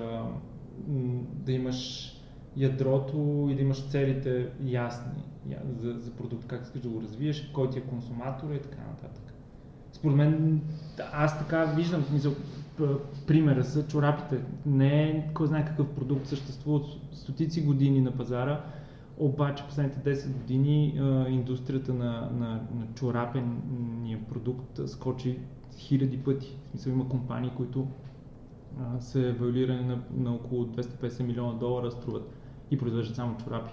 да 1.32 1.52
имаш 1.52 2.12
ядрото 2.56 3.48
и 3.50 3.54
да 3.54 3.62
имаш 3.62 3.88
целите 3.88 4.48
ясни 4.64 5.22
за, 5.78 5.92
за 5.92 6.10
продукт, 6.10 6.46
как 6.46 6.62
искаш 6.62 6.80
да 6.80 6.88
го 6.88 7.02
развиеш, 7.02 7.50
кой 7.54 7.70
ти 7.70 7.78
е 7.78 7.82
консуматор 7.82 8.50
и 8.50 8.62
така 8.62 8.82
нататък. 8.90 9.34
Според 9.96 10.16
мен, 10.16 10.60
аз 11.12 11.38
така 11.38 11.64
виждам, 11.64 12.04
смисъл, 12.04 12.32
примера 13.26 13.64
са 13.64 13.86
чорапите. 13.86 14.40
Не 14.66 15.02
е 15.02 15.30
кой 15.34 15.46
знае 15.46 15.64
какъв 15.64 15.88
продукт 15.88 16.26
съществува 16.26 16.76
от 16.76 16.86
стотици 17.12 17.64
години 17.64 18.00
на 18.00 18.10
пазара, 18.10 18.60
обаче 19.18 19.64
последните 19.64 20.14
10 20.14 20.32
години 20.32 21.00
индустрията 21.28 21.94
на, 21.94 22.30
на, 22.38 22.48
на 22.50 22.86
чорапения 22.94 24.18
продукт 24.28 24.80
скочи 24.86 25.38
хиляди 25.78 26.18
пъти. 26.18 26.56
В 26.66 26.70
смисъл 26.70 26.90
има 26.90 27.08
компании, 27.08 27.50
които 27.56 27.86
а, 28.80 29.00
са 29.00 29.20
евалюирани 29.20 29.84
на, 29.84 29.98
на 30.16 30.34
около 30.34 30.64
250 30.64 31.22
милиона 31.22 31.52
долара 31.52 31.90
струват 31.90 32.30
и 32.70 32.78
произвеждат 32.78 33.16
само 33.16 33.36
чорапи. 33.36 33.72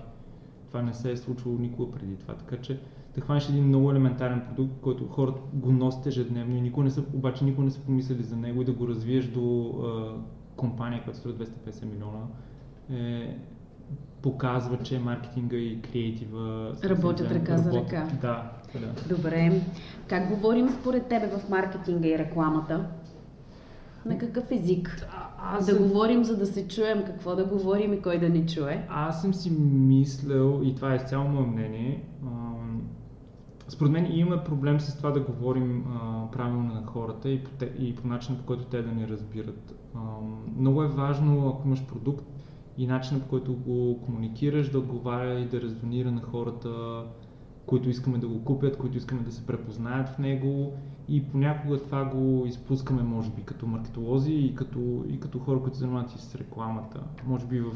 Това 0.68 0.82
не 0.82 0.94
се 0.94 1.12
е 1.12 1.18
случвало 1.18 1.58
никога 1.58 1.92
преди 1.92 2.16
това. 2.16 2.34
Така 2.34 2.58
че 2.58 2.80
да 3.16 3.22
хванеш 3.22 3.50
един 3.50 3.68
много 3.68 3.92
елементарен 3.92 4.42
продукт, 4.48 4.82
който 4.82 5.08
хората 5.08 5.42
го 5.54 5.72
носят 5.72 6.06
ежедневно 6.06 6.56
и 6.56 6.62
никой 6.62 6.84
не 6.84 6.90
са, 6.90 7.04
обаче 7.14 7.46
никой 7.46 7.66
не 7.66 7.72
са 7.72 7.80
помислили 7.80 8.24
за 8.24 8.36
него 8.36 8.62
и 8.62 8.66
да 8.66 8.72
го 8.72 8.88
развиеш 8.88 9.26
до 9.26 9.70
а, 9.70 10.14
компания, 10.56 11.04
която 11.04 11.20
струва 11.20 11.36
250 11.36 11.86
милиона, 11.86 12.26
е, 12.92 13.38
показва, 14.22 14.78
че 14.84 15.00
маркетинга 15.00 15.58
и 15.58 15.82
креатива 15.82 16.76
работят 16.84 17.32
ръка 17.32 17.58
за 17.58 17.74
ръка. 17.74 18.08
Да, 18.22 18.52
да. 18.80 19.16
Добре. 19.16 19.62
Как 20.08 20.30
говорим 20.30 20.70
според 20.70 21.08
тебе 21.08 21.28
в 21.28 21.50
маркетинга 21.50 22.08
и 22.08 22.18
рекламата? 22.18 22.86
На 24.06 24.18
какъв 24.18 24.52
език? 24.52 25.08
А, 25.12 25.56
аз 25.56 25.66
да 25.66 25.72
съм... 25.72 25.88
говорим, 25.88 26.24
за 26.24 26.38
да 26.38 26.46
се 26.46 26.68
чуем, 26.68 27.04
какво 27.06 27.36
да 27.36 27.46
говорим 27.46 27.94
и 27.94 28.02
кой 28.02 28.20
да 28.20 28.30
ни 28.30 28.48
чуе? 28.48 28.86
Аз 28.90 29.22
съм 29.22 29.34
си 29.34 29.52
мислял, 29.72 30.62
и 30.64 30.76
това 30.76 30.94
е 30.96 31.00
цяло 31.00 31.28
мое 31.30 31.46
мнение, 31.46 32.04
според 33.68 33.92
мен 33.92 34.08
имаме 34.12 34.44
проблем 34.44 34.80
с 34.80 34.98
това 34.98 35.12
да 35.12 35.20
говорим 35.20 35.86
а, 35.88 36.32
правилно 36.32 36.74
на 36.74 36.86
хората 36.86 37.30
и 37.30 37.44
по, 37.44 37.50
те, 37.50 37.66
и 37.80 37.96
по 37.96 38.08
начина 38.08 38.38
по 38.38 38.44
който 38.44 38.66
те 38.66 38.82
да 38.82 38.92
ни 38.92 39.08
разбират. 39.08 39.76
А, 39.96 40.00
много 40.58 40.84
е 40.84 40.88
важно, 40.88 41.50
ако 41.50 41.68
имаш 41.68 41.86
продукт 41.86 42.26
и 42.78 42.88
начина 42.88 43.20
по 43.20 43.28
който 43.28 43.54
го 43.54 44.02
комуникираш, 44.02 44.70
да 44.70 44.80
отговаря 44.80 45.40
и 45.40 45.46
да 45.46 45.62
резонира 45.62 46.12
на 46.12 46.22
хората, 46.22 47.04
които 47.66 47.90
искаме 47.90 48.18
да 48.18 48.28
го 48.28 48.44
купят, 48.44 48.78
които 48.78 48.98
искаме 48.98 49.22
да 49.22 49.32
се 49.32 49.46
препознаят 49.46 50.10
в 50.10 50.20
него 50.20 50.74
и 51.08 51.24
понякога 51.24 51.78
това 51.78 52.06
го 52.06 52.46
изпускаме, 52.46 53.04
може 53.04 53.30
би, 53.30 53.44
като 53.44 53.68
маркетолози 53.68 54.34
и 54.34 54.56
като, 54.56 55.06
и 55.10 55.20
като 55.20 55.40
хора, 55.40 55.60
които 55.62 55.78
занимават 55.78 56.16
и 56.16 56.20
с 56.20 56.36
рекламата. 56.36 57.04
Може 57.26 57.46
би 57.46 57.60
в 57.60 57.74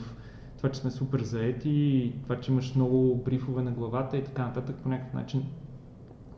това, 0.58 0.72
че 0.72 0.80
сме 0.80 0.92
супер 0.92 1.22
заети 1.22 2.14
това, 2.24 2.40
че 2.40 2.52
имаш 2.52 2.76
много 2.76 3.16
брифове 3.26 3.62
на 3.62 3.72
главата 3.72 4.18
и 4.18 4.24
така 4.24 4.46
нататък, 4.46 4.76
по 4.76 4.90
някакъв 4.90 5.14
начин 5.14 5.44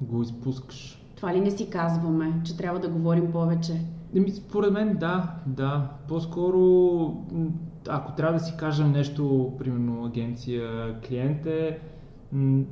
го 0.02 0.22
изпускаш. 0.22 1.02
Това 1.16 1.34
ли 1.34 1.42
не 1.42 1.52
си 1.52 1.70
казваме, 1.70 2.42
че 2.44 2.58
трябва 2.58 2.80
да 2.80 2.90
говорим 2.90 3.32
повече? 3.32 3.82
Еми, 4.16 4.32
според 4.32 4.74
мен 4.74 4.98
да, 4.98 5.36
да. 5.46 5.90
По-скоро, 6.08 6.62
ако 7.90 8.12
трябва 8.12 8.34
да 8.34 8.40
си 8.40 8.54
кажем 8.58 8.92
нещо, 8.92 9.54
примерно 9.60 10.06
агенция, 10.06 10.96
клиент 11.02 11.46
е, 11.46 11.80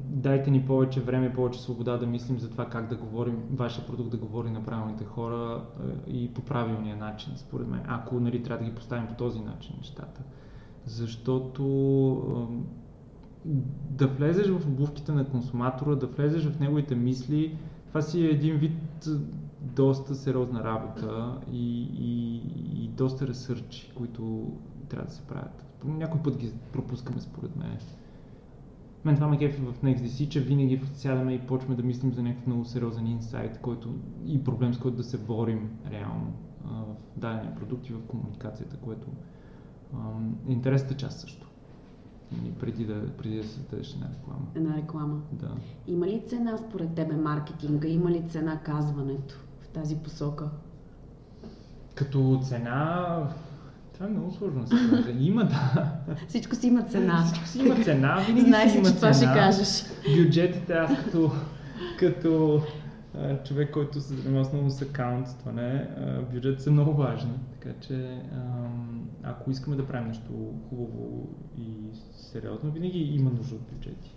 дайте 0.10 0.52
ни 0.52 0.66
повече 0.66 1.02
време, 1.02 1.34
повече 1.34 1.62
свобода 1.62 1.98
да 1.98 2.08
мислим 2.08 2.40
за 2.40 2.50
това 2.50 2.66
как 2.66 2.88
да 2.88 2.96
говорим, 2.96 3.44
вашия 3.52 3.86
продукт 3.86 4.12
да 4.12 4.18
говори 4.18 4.50
на 4.50 4.64
правилните 4.64 5.06
хора 5.06 5.66
е, 6.08 6.12
и 6.12 6.34
по 6.34 6.42
правилния 6.42 6.98
начин, 6.98 7.34
според 7.36 7.68
мен. 7.68 7.82
Ако 7.88 8.20
нали, 8.20 8.44
трябва 8.44 8.66
да 8.66 8.70
ги 8.70 8.76
поставим 8.76 9.08
по 9.08 9.14
този 9.14 9.40
начин 9.40 9.76
нещата. 9.78 10.22
Защото 10.86 11.64
да 13.90 14.08
влезеш 14.08 14.48
в 14.48 14.68
обувките 14.68 15.12
на 15.12 15.30
консуматора, 15.30 15.96
да 15.96 16.08
влезеш 16.08 16.46
в 16.46 16.60
неговите 16.60 16.96
мисли, 16.96 17.58
това 17.88 18.02
си 18.02 18.22
е 18.22 18.30
един 18.30 18.58
вид 18.58 19.08
доста 19.62 20.16
сериозна 20.16 20.64
работа 20.64 21.40
и, 21.52 21.84
и, 21.84 22.38
и 22.84 22.88
доста 22.88 23.28
ресърчи, 23.28 23.92
които 23.96 24.52
трябва 24.90 25.08
да 25.08 25.14
се 25.14 25.22
правят. 25.22 25.66
Някой 25.86 26.22
път 26.22 26.38
ги 26.38 26.52
пропускаме 26.74 27.22
според 27.22 27.56
мен. 27.56 27.78
Мен 29.06 29.16
това 29.16 29.28
ме 29.28 29.38
кефи 29.38 29.62
в 29.62 29.82
NextDC, 29.84 30.30
че 30.30 30.40
винаги 30.42 30.82
сядаме 30.94 31.34
и 31.34 31.40
почваме 31.40 31.76
да 31.76 31.84
мислим 31.84 32.14
за 32.14 32.24
някакъв 32.24 32.48
много 32.48 32.66
сериозен 32.66 33.08
инсайт, 33.08 33.60
който 33.62 33.96
и 34.26 34.44
проблем 34.44 34.74
с 34.74 34.80
който 34.80 34.98
да 34.98 35.04
се 35.04 35.18
борим 35.18 35.70
реално 35.92 36.34
в 36.66 37.20
дадени 37.20 37.56
продукти, 37.56 37.94
в 37.94 38.08
комуникацията, 38.08 38.78
което 38.78 39.08
е 40.48 40.52
интересната 40.52 40.98
част 40.98 41.20
също. 41.20 41.47
Преди 42.60 42.86
да, 42.86 43.08
преди 43.18 43.38
да 43.38 43.44
се 43.44 43.60
дадеш 43.72 43.94
една 43.94 44.08
реклама. 44.18 44.46
Една 44.56 44.78
реклама. 44.78 45.20
Да. 45.32 45.50
Има 45.88 46.08
ли 46.08 46.22
цена 46.28 46.58
според 46.58 46.94
тебе 46.96 47.16
маркетинга? 47.16 47.88
Има 47.88 48.12
ли 48.12 48.24
цена 48.30 48.60
казването 48.60 49.36
в 49.62 49.68
тази 49.68 49.96
посока? 49.96 50.50
Като 51.96 52.40
цена, 52.44 53.20
това 53.94 54.06
е 54.06 54.10
много 54.10 54.32
сложно 54.32 54.62
да 54.62 54.68
се 54.68 54.90
каже. 54.90 55.12
Има, 55.20 55.44
да. 55.44 55.92
Всичко 56.28 56.56
си 56.56 56.68
има 56.68 56.84
цена. 56.84 57.24
Всичко 57.26 57.48
си 57.48 57.60
има 57.60 57.76
цена, 57.84 58.16
винаги 58.28 58.48
Знаеш, 58.48 58.72
си 58.72 58.78
има 58.78 58.88
че 58.88 58.96
това 58.96 59.14
цена. 59.14 59.32
ще 59.32 59.40
кажеш. 59.40 59.84
Бюджетите, 60.18 60.74
аз 60.74 60.92
като, 61.04 61.32
като 62.00 62.62
човек, 63.46 63.74
който 63.74 64.02
се 64.02 64.14
занимава 64.14 64.50
много 64.54 64.70
с 64.70 64.82
акаунтстване, 64.82 65.90
бюджетите 66.34 66.64
са 66.64 66.72
много 66.72 66.94
важни. 66.94 67.34
Така 67.60 67.80
че, 67.80 68.22
ако 69.24 69.52
искаме 69.52 69.76
да 69.76 69.88
правим 69.88 70.08
нещо 70.08 70.54
хубаво 70.70 71.30
и 71.58 71.74
сериозно, 72.12 72.72
винаги 72.72 73.00
има 73.00 73.30
нужда 73.30 73.56
от 73.56 73.62
бюджети. 73.62 74.16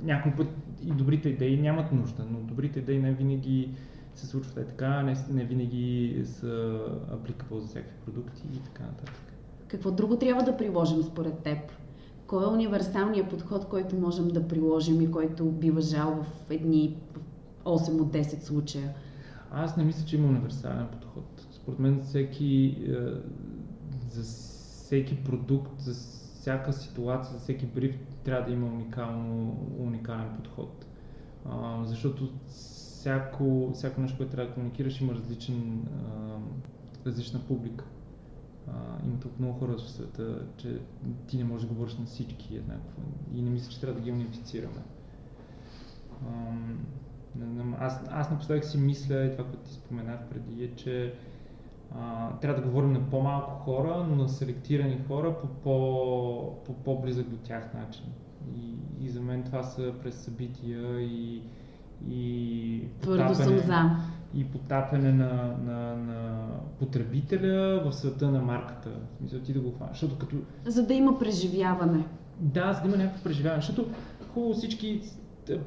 Някой 0.00 0.32
път 0.36 0.46
и 0.82 0.90
добрите 0.90 1.28
идеи 1.28 1.60
нямат 1.60 1.92
нужда, 1.92 2.24
но 2.30 2.38
добрите 2.38 2.78
идеи 2.78 2.98
не 2.98 3.12
винаги 3.12 3.74
се 4.14 4.26
случват 4.26 4.56
е 4.56 4.64
така, 4.64 5.02
не, 5.02 5.16
не 5.30 5.44
винаги 5.44 6.22
са 6.24 6.80
applicable 7.12 7.58
за 7.58 7.66
всякакви 7.66 7.96
продукти 8.04 8.42
и 8.54 8.58
така 8.58 8.82
нататък. 8.82 9.22
Какво 9.68 9.90
друго 9.90 10.16
трябва 10.16 10.42
да 10.42 10.56
приложим 10.56 11.02
според 11.02 11.38
теб? 11.38 11.58
Кой 12.26 12.44
е 12.44 12.46
универсалният 12.46 13.30
подход, 13.30 13.64
който 13.68 13.96
можем 13.96 14.28
да 14.28 14.48
приложим 14.48 15.00
и 15.00 15.10
който 15.10 15.44
би 15.44 15.70
въжал 15.70 16.22
в 16.22 16.50
едни 16.50 16.96
8 17.64 18.00
от 18.00 18.12
10 18.12 18.40
случая? 18.40 18.94
Аз 19.50 19.76
не 19.76 19.84
мисля, 19.84 20.06
че 20.06 20.16
има 20.16 20.28
универсален 20.28 20.88
подход. 20.92 21.46
Според 21.50 21.78
мен 21.78 22.02
всеки, 22.02 22.78
е, 22.88 22.94
за 24.10 24.22
всеки 24.22 25.24
продукт, 25.24 25.80
за 25.80 25.94
всяка 25.94 26.72
ситуация, 26.72 27.32
за 27.34 27.38
всеки 27.40 27.66
бриф 27.66 27.98
трябва 28.24 28.46
да 28.46 28.52
има 28.52 28.66
уникално, 28.66 29.58
уникален 29.78 30.36
подход. 30.36 30.86
А, 31.44 31.84
защото 31.84 32.32
всяко, 32.46 33.70
всяко 33.74 34.00
нещо, 34.00 34.16
което 34.16 34.32
трябва 34.32 34.48
да 34.48 34.54
комуникираш, 34.54 35.00
има 35.00 35.14
различен, 35.14 35.82
а, 35.82 36.38
различна 37.06 37.40
публика. 37.40 37.84
А, 38.68 38.72
има 39.04 39.20
толкова 39.20 39.44
много 39.44 39.58
хора 39.58 39.76
в 39.76 39.90
света, 39.90 40.46
че 40.56 40.80
ти 41.26 41.36
не 41.36 41.44
можеш 41.44 41.68
да 41.68 41.74
говориш 41.74 41.96
на 41.96 42.06
всички 42.06 42.56
еднакво. 42.56 43.02
И 43.34 43.42
не 43.42 43.50
мисля, 43.50 43.70
че 43.70 43.80
трябва 43.80 44.00
да 44.00 44.04
ги 44.04 44.12
унифицираме. 44.12 44.82
Аз, 47.78 48.00
аз 48.10 48.30
напоследък 48.30 48.64
си 48.64 48.78
мисля, 48.78 49.24
и 49.24 49.32
това, 49.32 49.44
което 49.44 49.64
ти 49.64 49.72
споменах 49.72 50.20
преди, 50.30 50.64
е, 50.64 50.74
че 50.74 51.14
а, 51.94 52.30
трябва 52.40 52.60
да 52.60 52.68
говорим 52.68 52.92
на 52.92 53.10
по-малко 53.10 53.50
хора, 53.50 54.06
но 54.08 54.16
на 54.16 54.28
селектирани 54.28 54.98
хора 55.08 55.36
по, 55.40 55.46
по, 55.48 56.64
по 56.64 56.72
по-близък 56.72 57.28
до 57.28 57.36
тях 57.36 57.74
начин. 57.74 58.04
И, 58.56 58.74
и 59.04 59.08
за 59.08 59.20
мен 59.20 59.42
това 59.42 59.62
са 59.62 59.92
през 60.02 60.14
събития 60.14 61.00
и, 61.00 61.42
и 62.08 62.88
Твърдо 63.00 63.34
съм 63.34 63.58
за. 63.58 63.90
И 64.34 64.44
потапяне 64.44 65.12
на, 65.12 65.56
на, 65.64 65.96
на 65.96 66.48
потребителя 66.78 67.82
в 67.84 67.92
света 67.92 68.30
на 68.30 68.42
марката. 68.42 68.90
В 68.90 69.18
смисъл 69.18 69.40
ти 69.40 69.52
да 69.52 69.60
го 69.60 69.72
хванеш. 69.72 69.92
Защото 69.92 70.18
като... 70.18 70.36
За 70.64 70.86
да 70.86 70.94
има 70.94 71.18
преживяване. 71.18 72.04
Да, 72.38 72.72
за 72.72 72.80
да 72.82 72.88
има 72.88 72.96
някакво 72.96 73.24
преживяване. 73.24 73.62
Защото 73.62 73.86
хубаво 74.34 74.54
всички 74.54 75.02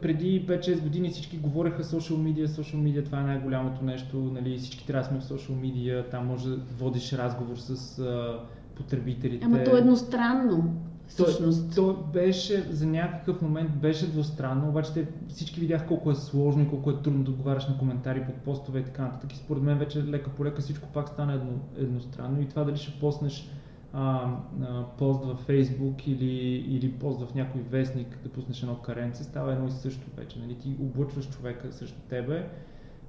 преди 0.01 0.47
5-6 0.47 0.81
години 0.81 1.09
всички 1.09 1.37
говореха 1.37 1.83
social 1.83 2.15
media, 2.15 2.45
social 2.45 2.75
media, 2.75 3.05
това 3.05 3.19
е 3.19 3.23
най-голямото 3.23 3.85
нещо, 3.85 4.17
нали, 4.17 4.57
всички 4.57 4.87
трябва 4.87 5.01
да 5.01 5.07
сме 5.07 5.19
в 5.19 5.39
social 5.39 5.53
media, 5.53 6.11
там 6.11 6.27
може 6.27 6.49
да 6.49 6.55
водиш 6.55 7.13
разговор 7.13 7.55
с 7.57 7.99
а, 7.99 8.39
потребителите. 8.75 9.45
Ама 9.45 9.63
то 9.63 9.75
е 9.75 9.79
едностранно. 9.79 10.73
Всъщност. 11.07 11.75
То, 11.75 11.93
то 11.93 12.03
беше, 12.13 12.61
за 12.61 12.85
някакъв 12.85 13.41
момент 13.41 13.71
беше 13.71 14.07
двустранно, 14.11 14.69
обаче 14.69 14.93
те 14.93 15.07
всички 15.27 15.59
видях 15.59 15.87
колко 15.87 16.11
е 16.11 16.15
сложно 16.15 16.63
и 16.63 16.67
колко 16.67 16.91
е 16.91 17.01
трудно 17.01 17.23
да 17.23 17.31
отговаряш 17.31 17.67
на 17.67 17.77
коментари 17.77 18.25
под 18.25 18.35
постове 18.35 18.79
и 18.79 18.83
така 18.83 19.01
нататък. 19.01 19.33
И 19.33 19.37
според 19.37 19.63
мен 19.63 19.77
вече 19.77 20.03
лека 20.03 20.29
по 20.29 20.45
лека 20.45 20.61
всичко 20.61 20.87
пак 20.93 21.09
стана 21.09 21.33
едно, 21.33 21.51
едностранно 21.77 22.41
и 22.41 22.47
това 22.47 22.63
дали 22.63 22.77
ще 22.77 22.99
поснеш 22.99 23.49
а, 23.95 24.29
а, 24.61 24.83
пост 24.97 25.25
във 25.25 25.39
Фейсбук 25.39 26.07
или, 26.07 26.65
или 26.67 26.91
пост 26.91 27.21
в 27.21 27.35
някой 27.35 27.61
вестник 27.61 28.19
да 28.23 28.29
пуснеш 28.29 28.61
едно 28.61 28.75
каренце, 28.75 29.23
става 29.23 29.53
едно 29.53 29.67
и 29.67 29.71
също 29.71 30.07
вече. 30.17 30.39
Нали? 30.39 30.55
Ти 30.55 30.75
облъчваш 30.81 31.29
човека 31.29 31.71
срещу 31.71 31.99
тебе 32.09 32.49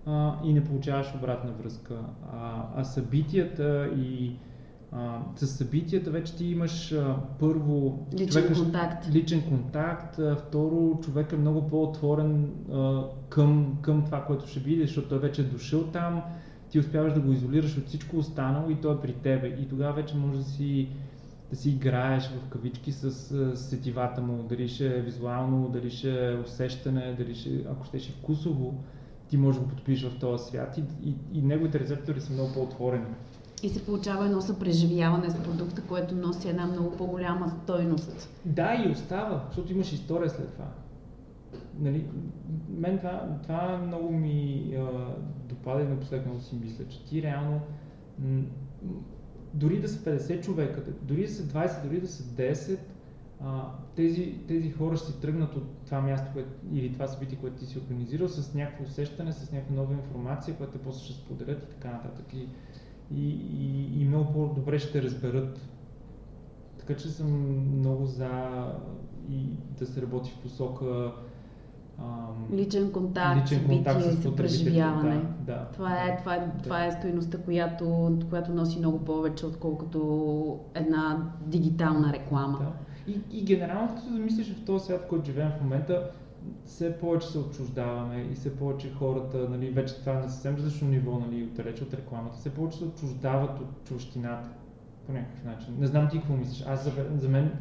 а, 0.06 0.34
и 0.44 0.52
не 0.52 0.64
получаваш 0.64 1.14
обратна 1.14 1.52
връзка. 1.52 1.94
А, 2.32 2.66
а 2.76 2.84
събитията 2.84 3.90
и 3.96 4.32
а, 4.92 5.18
с 5.36 5.46
събитията 5.46 6.10
вече 6.10 6.36
ти 6.36 6.46
имаш 6.46 6.92
а, 6.92 7.16
първо 7.38 8.06
личен 8.12 8.28
човека, 8.28 8.54
контакт. 8.54 9.08
Личен 9.12 9.42
контакт, 9.48 10.18
а, 10.18 10.36
второ 10.36 10.98
човек 11.02 11.32
е 11.32 11.36
много 11.36 11.68
по-отворен 11.68 12.50
а, 12.72 13.04
към, 13.28 13.78
към 13.82 14.04
това, 14.04 14.24
което 14.24 14.48
ще 14.48 14.60
видиш, 14.60 14.86
защото 14.86 15.08
той 15.08 15.18
вече 15.18 15.42
е 15.42 15.44
дошъл 15.44 15.84
там, 15.84 16.22
ти 16.76 16.80
успяваш 16.80 17.12
да 17.12 17.20
го 17.20 17.32
изолираш 17.32 17.78
от 17.78 17.86
всичко 17.86 18.16
останало 18.16 18.70
и 18.70 18.74
той 18.74 18.94
е 18.94 19.00
при 19.00 19.12
тебе. 19.12 19.48
И 19.48 19.68
тогава 19.68 19.92
вече 19.92 20.16
може 20.16 20.38
да 20.38 20.44
си, 20.44 20.88
да 21.50 21.56
си 21.56 21.70
играеш 21.70 22.28
в 22.28 22.48
кавички 22.48 22.92
с, 22.92 23.10
с 23.10 23.56
сетивата 23.56 24.22
му, 24.22 24.42
дали 24.42 24.68
ще 24.68 24.86
е 24.86 25.00
визуално, 25.00 25.68
дали 25.68 25.90
ще 25.90 26.32
е 26.32 26.34
усещане, 26.34 27.14
дали 27.18 27.34
ще, 27.34 27.64
ако 27.70 27.84
ще 27.84 27.96
е 27.96 28.00
вкусово, 28.00 28.74
ти 29.28 29.36
можеш 29.36 29.60
да 29.60 29.66
го 29.66 29.70
подпишеш 29.70 30.10
в 30.10 30.18
този 30.18 30.44
свят 30.44 30.78
и, 30.78 31.08
и, 31.08 31.14
и 31.32 31.42
неговите 31.42 31.80
рецептори 31.80 32.20
са 32.20 32.32
много 32.32 32.52
по-отворени. 32.54 33.14
И 33.62 33.68
се 33.68 33.84
получава 33.84 34.24
едно 34.24 34.40
съпреживяване 34.40 35.30
с 35.30 35.42
продукта, 35.42 35.82
което 35.88 36.14
носи 36.14 36.48
една 36.48 36.66
много 36.66 36.96
по-голяма 36.96 37.48
стойност. 37.62 38.30
Да, 38.44 38.84
и 38.86 38.90
остава, 38.90 39.44
защото 39.48 39.72
имаш 39.72 39.92
история 39.92 40.30
след 40.30 40.52
това. 40.52 40.68
Нали, 41.78 42.06
мен 42.68 42.98
това, 42.98 43.38
това 43.42 43.78
много 43.86 44.12
ми 44.12 44.74
а, 44.78 45.14
допада 45.48 45.82
и 45.82 45.88
напоследък 45.88 46.26
много 46.26 46.40
си 46.40 46.58
мисля, 46.62 46.88
че 46.88 47.04
ти 47.04 47.22
реално 47.22 47.60
м- 48.18 48.42
дори 49.54 49.80
да 49.80 49.88
са 49.88 50.18
50 50.18 50.42
човека, 50.44 50.82
дори 51.02 51.22
да 51.22 51.28
са 51.28 51.42
20, 51.42 51.82
дори 51.82 52.00
да 52.00 52.08
са 52.08 52.22
10, 52.22 52.78
а, 53.40 53.72
тези, 53.96 54.34
тези 54.48 54.70
хора 54.70 54.96
ще 54.96 55.06
си 55.06 55.20
тръгнат 55.20 55.56
от 55.56 55.64
това 55.84 56.00
място 56.00 56.30
което, 56.32 56.50
или 56.72 56.92
това 56.92 57.06
събитие, 57.06 57.38
което 57.38 57.56
ти 57.56 57.66
си 57.66 57.78
организирал 57.78 58.28
с 58.28 58.54
някакво 58.54 58.84
усещане, 58.84 59.32
с 59.32 59.52
някаква 59.52 59.76
нова 59.76 59.94
информация, 59.94 60.56
която 60.56 60.72
те 60.72 60.84
после 60.84 61.04
ще 61.04 61.12
споделят 61.12 61.62
и 61.62 61.68
така 61.68 61.90
нататък. 61.90 62.34
И, 62.34 62.48
и, 63.10 63.28
и, 63.30 64.02
и 64.02 64.04
много 64.04 64.32
по-добре 64.32 64.78
ще 64.78 65.02
разберат. 65.02 65.60
Така 66.78 66.96
че 66.96 67.08
съм 67.08 67.30
много 67.78 68.06
за 68.06 68.30
и 69.30 69.46
да 69.78 69.86
се 69.86 70.02
работи 70.02 70.30
в 70.30 70.42
посока 70.42 71.12
ам, 71.98 72.56
личен 72.56 72.92
контакт, 72.92 73.42
личен 73.42 73.66
контакт 73.66 74.02
събитие, 74.02 74.30
с 74.30 74.36
преживяване. 74.36 75.16
Да, 75.16 75.52
да, 75.52 75.68
това, 75.72 75.92
е, 75.92 76.16
това, 76.18 76.34
е, 76.34 76.38
да. 76.38 76.62
това 76.62 76.86
е 76.86 76.92
стоеността, 76.92 77.38
която, 77.38 78.18
която 78.30 78.52
носи 78.52 78.78
много 78.78 78.98
повече, 78.98 79.46
отколкото 79.46 80.60
една 80.74 81.30
дигитална 81.46 82.12
реклама. 82.12 82.58
Да. 82.58 82.72
И, 83.12 83.38
и 83.38 83.44
генерално, 83.44 83.88
като 83.88 84.00
се 84.02 84.12
замислиш 84.12 84.54
в 84.54 84.64
този 84.64 84.84
свят, 84.84 85.02
в 85.04 85.08
който 85.08 85.26
живеем 85.26 85.50
в 85.50 85.62
момента, 85.62 86.10
все 86.64 86.98
повече 86.98 87.28
се 87.28 87.38
отчуждаваме 87.38 88.26
и 88.32 88.34
все 88.34 88.56
повече 88.56 88.92
хората, 88.92 89.48
нали, 89.50 89.70
вече 89.70 90.00
това 90.00 90.12
е 90.12 90.16
на 90.16 90.28
съвсем 90.28 90.54
различно 90.54 90.88
ниво, 90.88 91.18
нали, 91.18 91.44
отдалеч 91.44 91.82
от 91.82 91.94
рекламата, 91.94 92.38
все 92.38 92.50
повече 92.50 92.78
се 92.78 92.84
отчуждават 92.84 93.60
от 93.60 93.84
чуждината 93.84 94.48
по 95.06 95.12
някакъв 95.12 95.44
начин. 95.44 95.74
Не 95.78 95.86
знам 95.86 96.08
ти 96.08 96.18
какво 96.18 96.34
мислиш. 96.34 96.66
Аз 96.66 96.84
за, 96.84 96.90
за 97.16 97.28
мен 97.28 97.52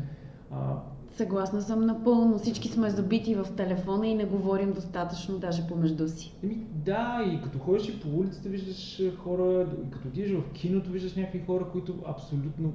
а, 0.52 0.76
Съгласна 1.18 1.62
съм 1.62 1.86
напълно. 1.86 2.40
Всички 2.40 2.68
сме 2.68 2.90
забити 2.90 3.36
в 3.36 3.48
телефона 3.58 4.08
и 4.08 4.16
не 4.16 4.26
говорим 4.26 4.74
достатъчно 4.74 5.38
даже 5.38 5.68
помежду 5.68 6.08
си. 6.08 6.34
Еми, 6.44 6.58
да, 6.86 7.24
и 7.34 7.42
като 7.44 7.60
ходиш 7.60 7.90
и 7.90 8.00
по 8.00 8.08
улицата 8.20 8.50
виждаш 8.50 9.02
хора, 9.18 9.68
и 9.88 9.92
като 9.92 10.08
отидеш 10.08 10.32
в 10.32 10.52
киното 10.54 10.92
виждаш 10.92 11.16
някакви 11.16 11.44
хора, 11.46 11.66
които 11.72 11.96
абсолютно 12.08 12.74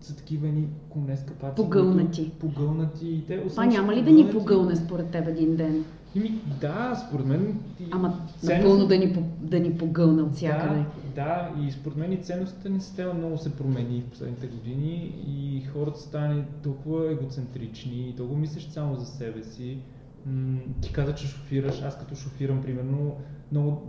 са 0.00 0.16
такива 0.16 0.48
ни 0.48 0.68
конеска 0.90 1.34
паци. 1.34 1.56
Погълнати. 1.56 2.30
Погълнати. 2.40 3.08
И 3.08 3.24
те, 3.26 3.48
Това 3.48 3.66
няма 3.66 3.94
ли 3.94 4.02
да 4.02 4.10
ни 4.10 4.30
погълне 4.32 4.76
според 4.76 5.10
теб 5.10 5.28
един 5.28 5.56
ден? 5.56 5.84
Ими, 6.14 6.40
да, 6.60 7.04
според 7.08 7.26
мен. 7.26 7.60
Ама 7.90 8.20
напълно 8.42 8.86
да 8.86 8.98
ни, 8.98 9.16
да 9.40 9.60
ни 9.60 9.78
погълне 9.78 10.22
от 10.22 10.34
всякъде. 10.34 10.84
Да, 11.14 11.50
да, 11.56 11.66
и 11.66 11.72
според 11.72 11.96
мен 11.96 12.12
и 12.12 12.16
ценността 12.16 12.68
ни 12.68 12.80
система 12.80 13.14
много 13.14 13.38
се 13.38 13.56
промени 13.56 14.00
в 14.00 14.10
последните 14.10 14.46
години 14.46 15.14
и 15.26 15.64
хората 15.72 16.00
стане 16.00 16.44
толкова 16.62 17.12
егоцентрични 17.12 18.08
и 18.08 18.16
толкова 18.16 18.40
мислиш 18.40 18.68
само 18.68 18.94
за 18.96 19.06
себе 19.06 19.42
си. 19.42 19.78
М- 20.26 20.58
ти 20.80 20.92
каза, 20.92 21.14
че 21.14 21.26
шофираш, 21.26 21.82
аз 21.82 21.98
като 21.98 22.14
шофирам, 22.14 22.62
примерно, 22.62 23.16
много, 23.52 23.82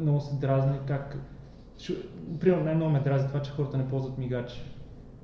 много 0.00 0.20
се 0.20 0.34
дразни 0.34 0.76
как... 0.86 1.16
Шо, 1.78 1.92
примерно 2.40 2.64
най-много 2.64 2.92
ме 2.92 3.00
дразни 3.00 3.28
това, 3.28 3.42
че 3.42 3.50
хората 3.50 3.76
не 3.76 3.88
ползват 3.88 4.18
мигачи. 4.18 4.62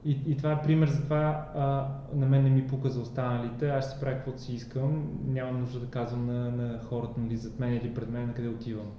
И, 0.04 0.18
и 0.26 0.36
това 0.36 0.52
е 0.52 0.62
пример 0.62 0.88
за 0.88 1.02
това, 1.02 1.50
а, 1.54 1.88
на 2.16 2.26
мен 2.26 2.42
не 2.42 2.50
ми 2.50 2.66
пука 2.66 2.90
за 2.90 3.00
останалите, 3.00 3.68
аз 3.68 3.90
си 3.92 3.96
правя 4.00 4.16
каквото 4.16 4.40
си 4.40 4.54
искам, 4.54 5.08
нямам 5.26 5.60
нужда 5.60 5.80
да 5.80 5.86
казвам 5.86 6.26
на, 6.26 6.50
на 6.50 6.78
хората 6.78 7.20
нали, 7.20 7.36
зад 7.36 7.60
мен 7.60 7.74
или 7.74 7.94
пред 7.94 8.10
мен 8.10 8.26
на 8.26 8.34
къде 8.34 8.48
отивам. 8.48 8.90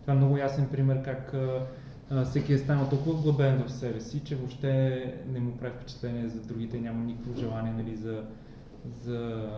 Това 0.00 0.12
е 0.12 0.16
много 0.16 0.36
ясен 0.36 0.68
пример 0.68 1.02
как 1.02 1.34
а, 1.34 1.66
а, 2.10 2.24
всеки 2.24 2.52
е 2.52 2.58
станал 2.58 2.88
толкова 2.88 3.12
вглъбен 3.12 3.64
в 3.66 3.72
себе 3.72 4.00
си, 4.00 4.20
че 4.24 4.36
въобще 4.36 5.14
не 5.28 5.40
му 5.40 5.56
прави 5.56 5.72
впечатление 5.76 6.28
за 6.28 6.40
другите 6.40 6.80
няма 6.80 7.04
никакво 7.04 7.40
желание 7.40 7.72
нали, 7.72 7.96
за, 7.96 8.24
за 9.02 9.48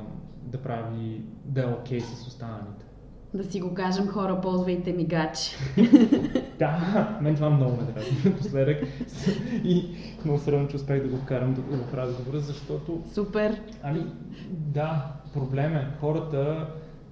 да 0.43 0.59
прави 0.59 1.23
да 1.45 1.63
е 1.63 1.67
окей 1.67 2.01
okay 2.01 2.03
с 2.03 2.27
останалите. 2.27 2.85
Да 3.35 3.45
си 3.45 3.61
го 3.61 3.75
кажем 3.75 4.07
хора, 4.07 4.41
ползвайте 4.41 4.93
мигачи. 4.93 5.57
да, 6.59 7.19
мен 7.23 7.35
това 7.35 7.51
много 7.51 7.77
ме 7.77 7.83
дразни 7.83 8.19
напоследък. 8.25 8.83
И 9.65 9.97
много 10.25 10.39
се 10.39 10.67
че 10.71 10.77
успех 10.77 11.03
да 11.03 11.09
го 11.09 11.17
вкарам 11.17 11.55
в 11.55 11.95
разговора, 11.95 12.41
защото... 12.41 13.03
Супер! 13.15 13.61
Ами, 13.83 14.07
да, 14.51 15.13
проблем 15.35 15.77
е. 15.77 15.89
Хората 16.01 16.69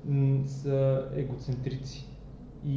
м- 0.09 0.47
са 0.47 1.05
егоцентрици. 1.15 2.07
И, 2.67 2.77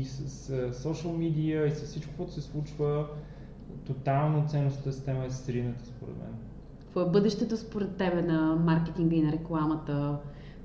и 0.00 0.04
с, 0.04 0.28
с 0.28 0.72
social 0.84 1.16
media 1.16 1.66
и 1.66 1.70
с 1.70 1.84
всичко, 1.84 2.12
което 2.16 2.32
се 2.32 2.40
случва, 2.40 3.06
тотално 3.86 4.48
ценността 4.48 4.92
система 4.92 5.24
е 5.24 5.30
срината, 5.30 5.84
според 5.86 6.16
мен. 6.16 6.34
Какво 6.80 7.00
е 7.00 7.10
бъдещето 7.10 7.56
според 7.56 7.96
тебе 7.96 8.22
на 8.22 8.56
маркетинга 8.56 9.16
и 9.16 9.22
на 9.22 9.32
рекламата? 9.32 10.18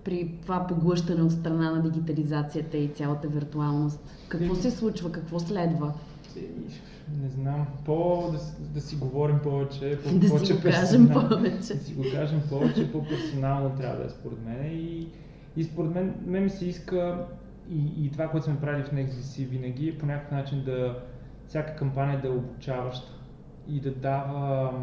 При 0.03 0.37
това 0.41 0.67
поглъщане 0.67 1.21
от 1.21 1.31
страна 1.31 1.71
на 1.71 1.81
дигитализацията 1.81 2.77
и 2.77 2.87
цялата 2.87 3.27
виртуалност? 3.27 3.99
Какво 4.27 4.55
се 4.55 4.71
случва? 4.71 5.11
Какво 5.11 5.39
следва? 5.39 5.93
Не 7.21 7.29
знам. 7.29 7.67
По 7.85 8.29
да, 8.31 8.39
да 8.73 8.81
си 8.81 8.95
говорим 8.95 9.39
повече. 9.39 9.99
По, 10.03 10.09
да 10.19 10.27
повече 10.27 10.45
си 10.45 10.53
го 10.53 10.59
кажем 10.61 11.09
повече. 11.09 11.73
Да 11.73 11.83
си 11.83 11.93
го 11.93 12.03
кажем 12.13 12.41
повече, 12.49 12.91
по-персонално 12.91 13.69
трябва 13.69 13.97
да 13.97 14.05
е 14.05 14.09
според 14.09 14.45
мен. 14.45 14.65
И, 14.65 15.07
и 15.55 15.63
според 15.63 15.93
мен, 15.93 16.13
мен 16.25 16.43
ми 16.43 16.49
се 16.49 16.65
иска 16.65 17.25
и, 17.69 18.05
и 18.05 18.11
това, 18.11 18.27
което 18.27 18.45
сме 18.45 18.59
правили 18.59 18.83
в 18.83 18.91
NextVC 18.91 19.47
винаги, 19.47 19.97
по 19.97 20.05
някакъв 20.05 20.31
начин 20.31 20.63
да 20.63 20.99
всяка 21.47 21.75
кампания 21.75 22.21
да 22.21 22.27
е 22.27 22.31
обучаваща 22.31 23.11
и 23.67 23.79
да 23.79 23.91
дава, 23.91 24.73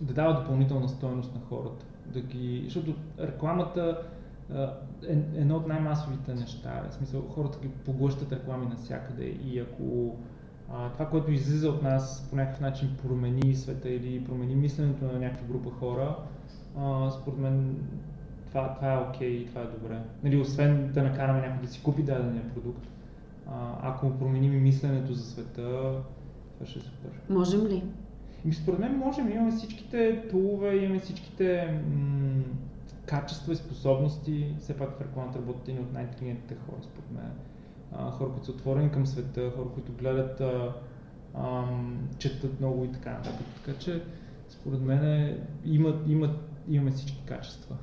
да 0.00 0.14
дава 0.14 0.40
допълнителна 0.40 0.88
стоеност 0.88 1.34
на 1.34 1.40
хората 1.48 1.84
да 2.06 2.20
ги... 2.20 2.62
Защото 2.64 2.94
рекламата 3.20 3.98
е 5.08 5.12
едно 5.12 5.56
от 5.56 5.66
най-масовите 5.66 6.34
неща. 6.34 6.82
В 6.90 6.94
смисъл, 6.94 7.22
хората 7.22 7.58
ги 7.62 7.68
поглъщат 7.68 8.32
реклами 8.32 8.66
навсякъде 8.66 9.24
и 9.24 9.58
ако 9.58 10.16
а, 10.72 10.90
това, 10.90 11.06
което 11.06 11.32
излиза 11.32 11.68
от 11.68 11.82
нас 11.82 12.26
по 12.30 12.36
някакъв 12.36 12.60
начин 12.60 12.96
промени 13.02 13.54
света 13.54 13.88
или 13.88 14.24
промени 14.24 14.56
мисленето 14.56 15.04
на 15.04 15.18
някаква 15.18 15.46
група 15.46 15.70
хора, 15.70 16.16
а, 16.78 17.10
според 17.10 17.38
мен 17.38 17.76
това, 18.48 18.74
това 18.74 18.92
е 18.92 18.98
окей 18.98 19.30
okay, 19.30 19.42
и 19.42 19.46
това 19.46 19.60
е 19.60 19.66
добре. 19.66 20.02
Нали, 20.22 20.36
освен 20.36 20.92
да 20.92 21.02
накараме 21.02 21.40
някой 21.40 21.66
да 21.66 21.72
си 21.72 21.82
купи 21.82 22.02
дадения 22.02 22.50
продукт, 22.54 22.86
а, 23.46 23.78
ако 23.82 24.18
променим 24.18 24.54
и 24.54 24.60
мисленето 24.60 25.14
за 25.14 25.24
света, 25.24 25.94
това 26.54 26.66
ще 26.66 26.78
е 26.78 26.82
супер. 26.82 27.10
Можем 27.28 27.66
ли? 27.66 27.82
И 28.44 28.52
според 28.52 28.78
мен 28.78 28.96
можем, 28.96 29.32
имаме 29.32 29.52
всичките 29.52 30.28
тулове, 30.30 30.76
имаме 30.76 30.98
всичките 31.00 31.80
м- 31.90 32.42
качества 33.06 33.52
и 33.52 33.56
способности. 33.56 34.54
Все 34.60 34.76
пак 34.76 34.98
в 34.98 35.00
рекламата 35.00 35.38
работят 35.38 35.68
едни 35.68 35.80
от 35.80 35.92
най-интелигентните 35.92 36.54
хора, 36.54 36.76
според 36.82 37.10
мен. 37.10 37.32
А, 37.92 38.10
хора, 38.10 38.30
които 38.30 38.46
са 38.46 38.52
отворени 38.52 38.90
към 38.90 39.06
света, 39.06 39.50
хора, 39.56 39.68
които 39.74 39.92
гледат, 39.92 40.40
а, 40.40 40.72
а, 41.34 41.64
четат 42.18 42.60
много 42.60 42.84
и 42.84 42.92
така 42.92 43.10
нататък. 43.10 43.46
Така 43.64 43.78
че, 43.78 44.02
според 44.48 44.80
мен, 44.80 45.38
имат, 45.64 46.08
имат, 46.08 46.36
имаме 46.68 46.90
всички 46.90 47.22
качества. 47.26 47.76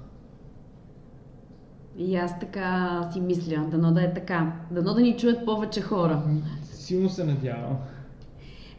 И 1.98 2.16
аз 2.16 2.40
така 2.40 3.10
си 3.14 3.22
мисля, 3.22 3.68
дано 3.72 3.92
да 3.92 4.04
е 4.04 4.14
така. 4.14 4.54
Дано 4.72 4.94
да 4.94 5.02
ни 5.02 5.18
чуят 5.18 5.46
повече 5.46 5.82
хора. 5.82 6.24
Силно 6.64 7.10
се 7.10 7.24
надявам. 7.24 7.78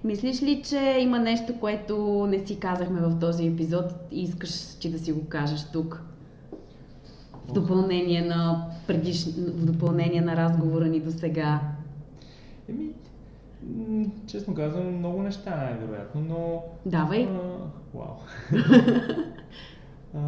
Мислиш 0.04 0.42
ли, 0.42 0.62
че 0.62 0.98
има 1.00 1.18
нещо, 1.18 1.60
което 1.60 2.26
не 2.30 2.46
си 2.46 2.58
казахме 2.58 3.00
в 3.00 3.18
този 3.18 3.46
епизод 3.46 3.84
и 4.10 4.22
искаш 4.22 4.74
ти 4.74 4.90
да 4.90 4.98
си 4.98 5.12
го 5.12 5.26
кажеш 5.28 5.70
тук? 5.72 6.02
В 7.48 7.52
допълнение 7.52 8.22
на, 8.22 8.66
предиш... 8.86 9.26
в 9.36 9.64
допълнение 9.64 10.20
на 10.20 10.36
разговора 10.36 10.86
ни 10.86 11.00
до 11.00 11.10
сега. 11.10 11.60
Еми, 12.68 12.90
честно 14.26 14.54
казвам, 14.54 14.98
много 14.98 15.22
неща 15.22 15.56
най-вероятно, 15.56 16.20
но... 16.20 16.62
Давай. 16.86 17.24
А, 17.24 17.38
вау. 17.94 18.16
а, 20.14 20.20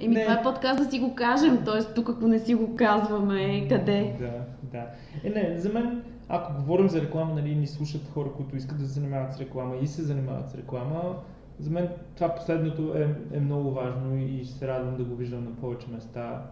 Еми, 0.00 0.14
не. 0.14 0.22
това 0.22 0.40
е 0.40 0.42
подкаст 0.42 0.84
да 0.84 0.90
си 0.90 0.98
го 0.98 1.14
кажем, 1.14 1.64
т.е. 1.64 1.94
тук 1.94 2.08
ако 2.08 2.28
не 2.28 2.38
си 2.38 2.54
го 2.54 2.76
казваме, 2.76 3.68
къде? 3.68 4.16
Да, 4.20 4.30
да. 4.78 4.86
Е, 5.24 5.30
не, 5.30 5.60
за 5.60 5.68
мен 5.68 6.02
ако 6.34 6.52
говорим 6.52 6.88
за 6.88 7.02
реклама, 7.02 7.34
нали, 7.34 7.54
ни 7.54 7.66
слушат 7.66 8.08
хора, 8.14 8.32
които 8.36 8.56
искат 8.56 8.78
да 8.78 8.86
се 8.86 8.92
занимават 8.92 9.34
с 9.34 9.40
реклама 9.40 9.76
и 9.76 9.86
се 9.86 10.02
занимават 10.02 10.50
с 10.50 10.54
реклама, 10.54 11.16
за 11.58 11.70
мен 11.70 11.88
това 12.14 12.34
последното 12.34 12.94
е, 12.94 13.16
е 13.32 13.40
много 13.40 13.70
важно 13.70 14.18
и 14.18 14.44
се 14.44 14.68
радвам 14.68 14.96
да 14.96 15.04
го 15.04 15.14
виждам 15.16 15.44
на 15.44 15.56
повече 15.56 15.86
места. 15.90 16.42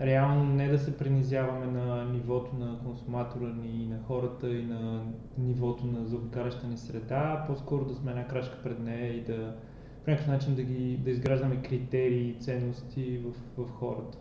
Реално 0.00 0.44
не 0.44 0.68
да 0.68 0.78
се 0.78 0.96
принизяваме 0.96 1.66
на 1.66 2.04
нивото 2.04 2.56
на 2.56 2.78
консуматора 2.78 3.48
ни, 3.48 3.86
на 3.86 3.98
хората 4.06 4.50
и 4.50 4.62
на 4.62 5.02
нивото 5.38 5.86
на 5.86 6.06
заобикаляща 6.06 6.66
ни 6.66 6.76
среда, 6.76 7.44
по-скоро 7.46 7.84
да 7.84 7.94
сме 7.94 8.10
една 8.10 8.26
крачка 8.26 8.58
пред 8.62 8.78
нея 8.80 9.16
и 9.16 9.24
да 9.24 9.54
по 10.04 10.10
някакъв 10.10 10.32
начин 10.32 10.54
да, 10.54 10.62
ги, 10.62 10.96
да 10.96 11.10
изграждаме 11.10 11.62
критерии 11.62 12.28
и 12.28 12.40
ценности 12.40 13.18
в, 13.18 13.64
в 13.64 13.70
хората. 13.70 14.18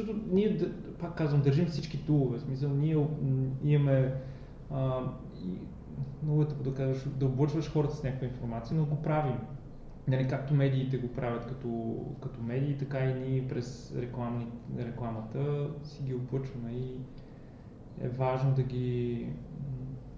Защото 0.00 0.20
ние, 0.32 0.58
пак 0.98 1.16
казвам, 1.16 1.42
държим 1.42 1.66
всички 1.66 2.06
тулове. 2.06 2.38
В 2.38 2.42
смисъл, 2.42 2.70
ние 2.70 3.06
имаме 3.64 4.14
а, 4.70 5.00
и, 5.44 5.58
много 6.22 6.42
е 6.42 6.44
да 6.44 6.74
кажеш, 6.74 7.02
да 7.02 7.26
облъчваш 7.26 7.72
хората 7.72 7.96
с 7.96 8.02
някаква 8.02 8.26
информация, 8.26 8.76
но 8.76 8.84
го 8.84 9.02
правим. 9.02 9.38
нали, 10.08 10.28
както 10.28 10.54
медиите 10.54 10.98
го 10.98 11.08
правят 11.08 11.46
като, 11.46 11.96
като 12.22 12.42
медии, 12.42 12.78
така 12.78 13.04
и 13.04 13.14
ние 13.14 13.48
през 13.48 13.96
рекламни, 13.96 14.46
рекламата 14.78 15.68
си 15.82 16.02
ги 16.02 16.14
облъчваме 16.14 16.72
и 16.72 16.96
е 18.00 18.08
важно 18.08 18.54
да 18.54 18.62
ги 18.62 19.26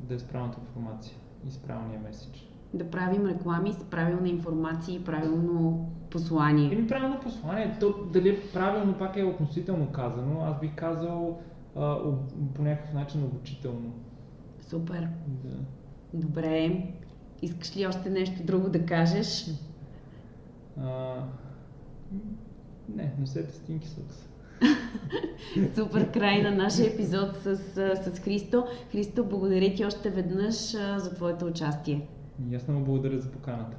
да 0.01 0.15
е 0.15 0.19
с 0.19 0.25
правилната 0.25 0.61
информация 0.61 1.17
и 1.47 1.51
с 1.51 1.59
правилния 1.59 2.01
меседж. 2.01 2.52
Да 2.75 2.91
правим 2.91 3.27
реклами 3.27 3.73
с 3.73 3.85
правилна 3.85 4.29
информация 4.29 4.95
и 4.95 5.05
правилно 5.05 5.89
послание. 6.11 6.73
Еми 6.73 6.89
правилно 6.89 7.21
послание, 7.23 7.77
то 7.81 7.95
дали 8.13 8.29
е 8.29 8.41
правилно 8.53 8.99
пак 8.99 9.17
е 9.17 9.25
относително 9.25 9.93
казано, 9.93 10.41
аз 10.45 10.61
бих 10.61 10.75
казал 10.75 11.41
а, 11.77 11.99
по 12.55 12.63
някакъв 12.63 12.95
начин 12.95 13.25
обучително. 13.25 13.93
Супер. 14.61 15.09
Да. 15.27 15.57
Добре. 16.15 16.87
Искаш 17.43 17.77
ли 17.77 17.87
още 17.87 18.11
нещо 18.11 18.43
друго 18.45 18.69
да 18.69 18.87
кажеш? 18.87 19.47
А, 20.81 21.15
не, 22.89 23.13
носете 23.19 23.55
стинки 23.55 23.89
сокс. 23.89 24.29
Супер 25.75 26.13
край 26.13 26.43
на 26.43 26.51
нашия 26.51 26.95
епизод 26.95 27.37
с, 27.37 27.57
с 28.15 28.21
Христо. 28.25 28.67
Христо, 28.93 29.25
благодаря 29.25 29.75
ти 29.75 29.85
още 29.85 30.11
веднъж 30.11 30.55
за 30.97 31.15
твоето 31.15 31.47
участие. 31.47 32.09
И 32.51 32.55
аз 32.55 32.69
много 32.69 32.85
благодаря 32.85 33.19
за 33.19 33.31
поканата. 33.31 33.77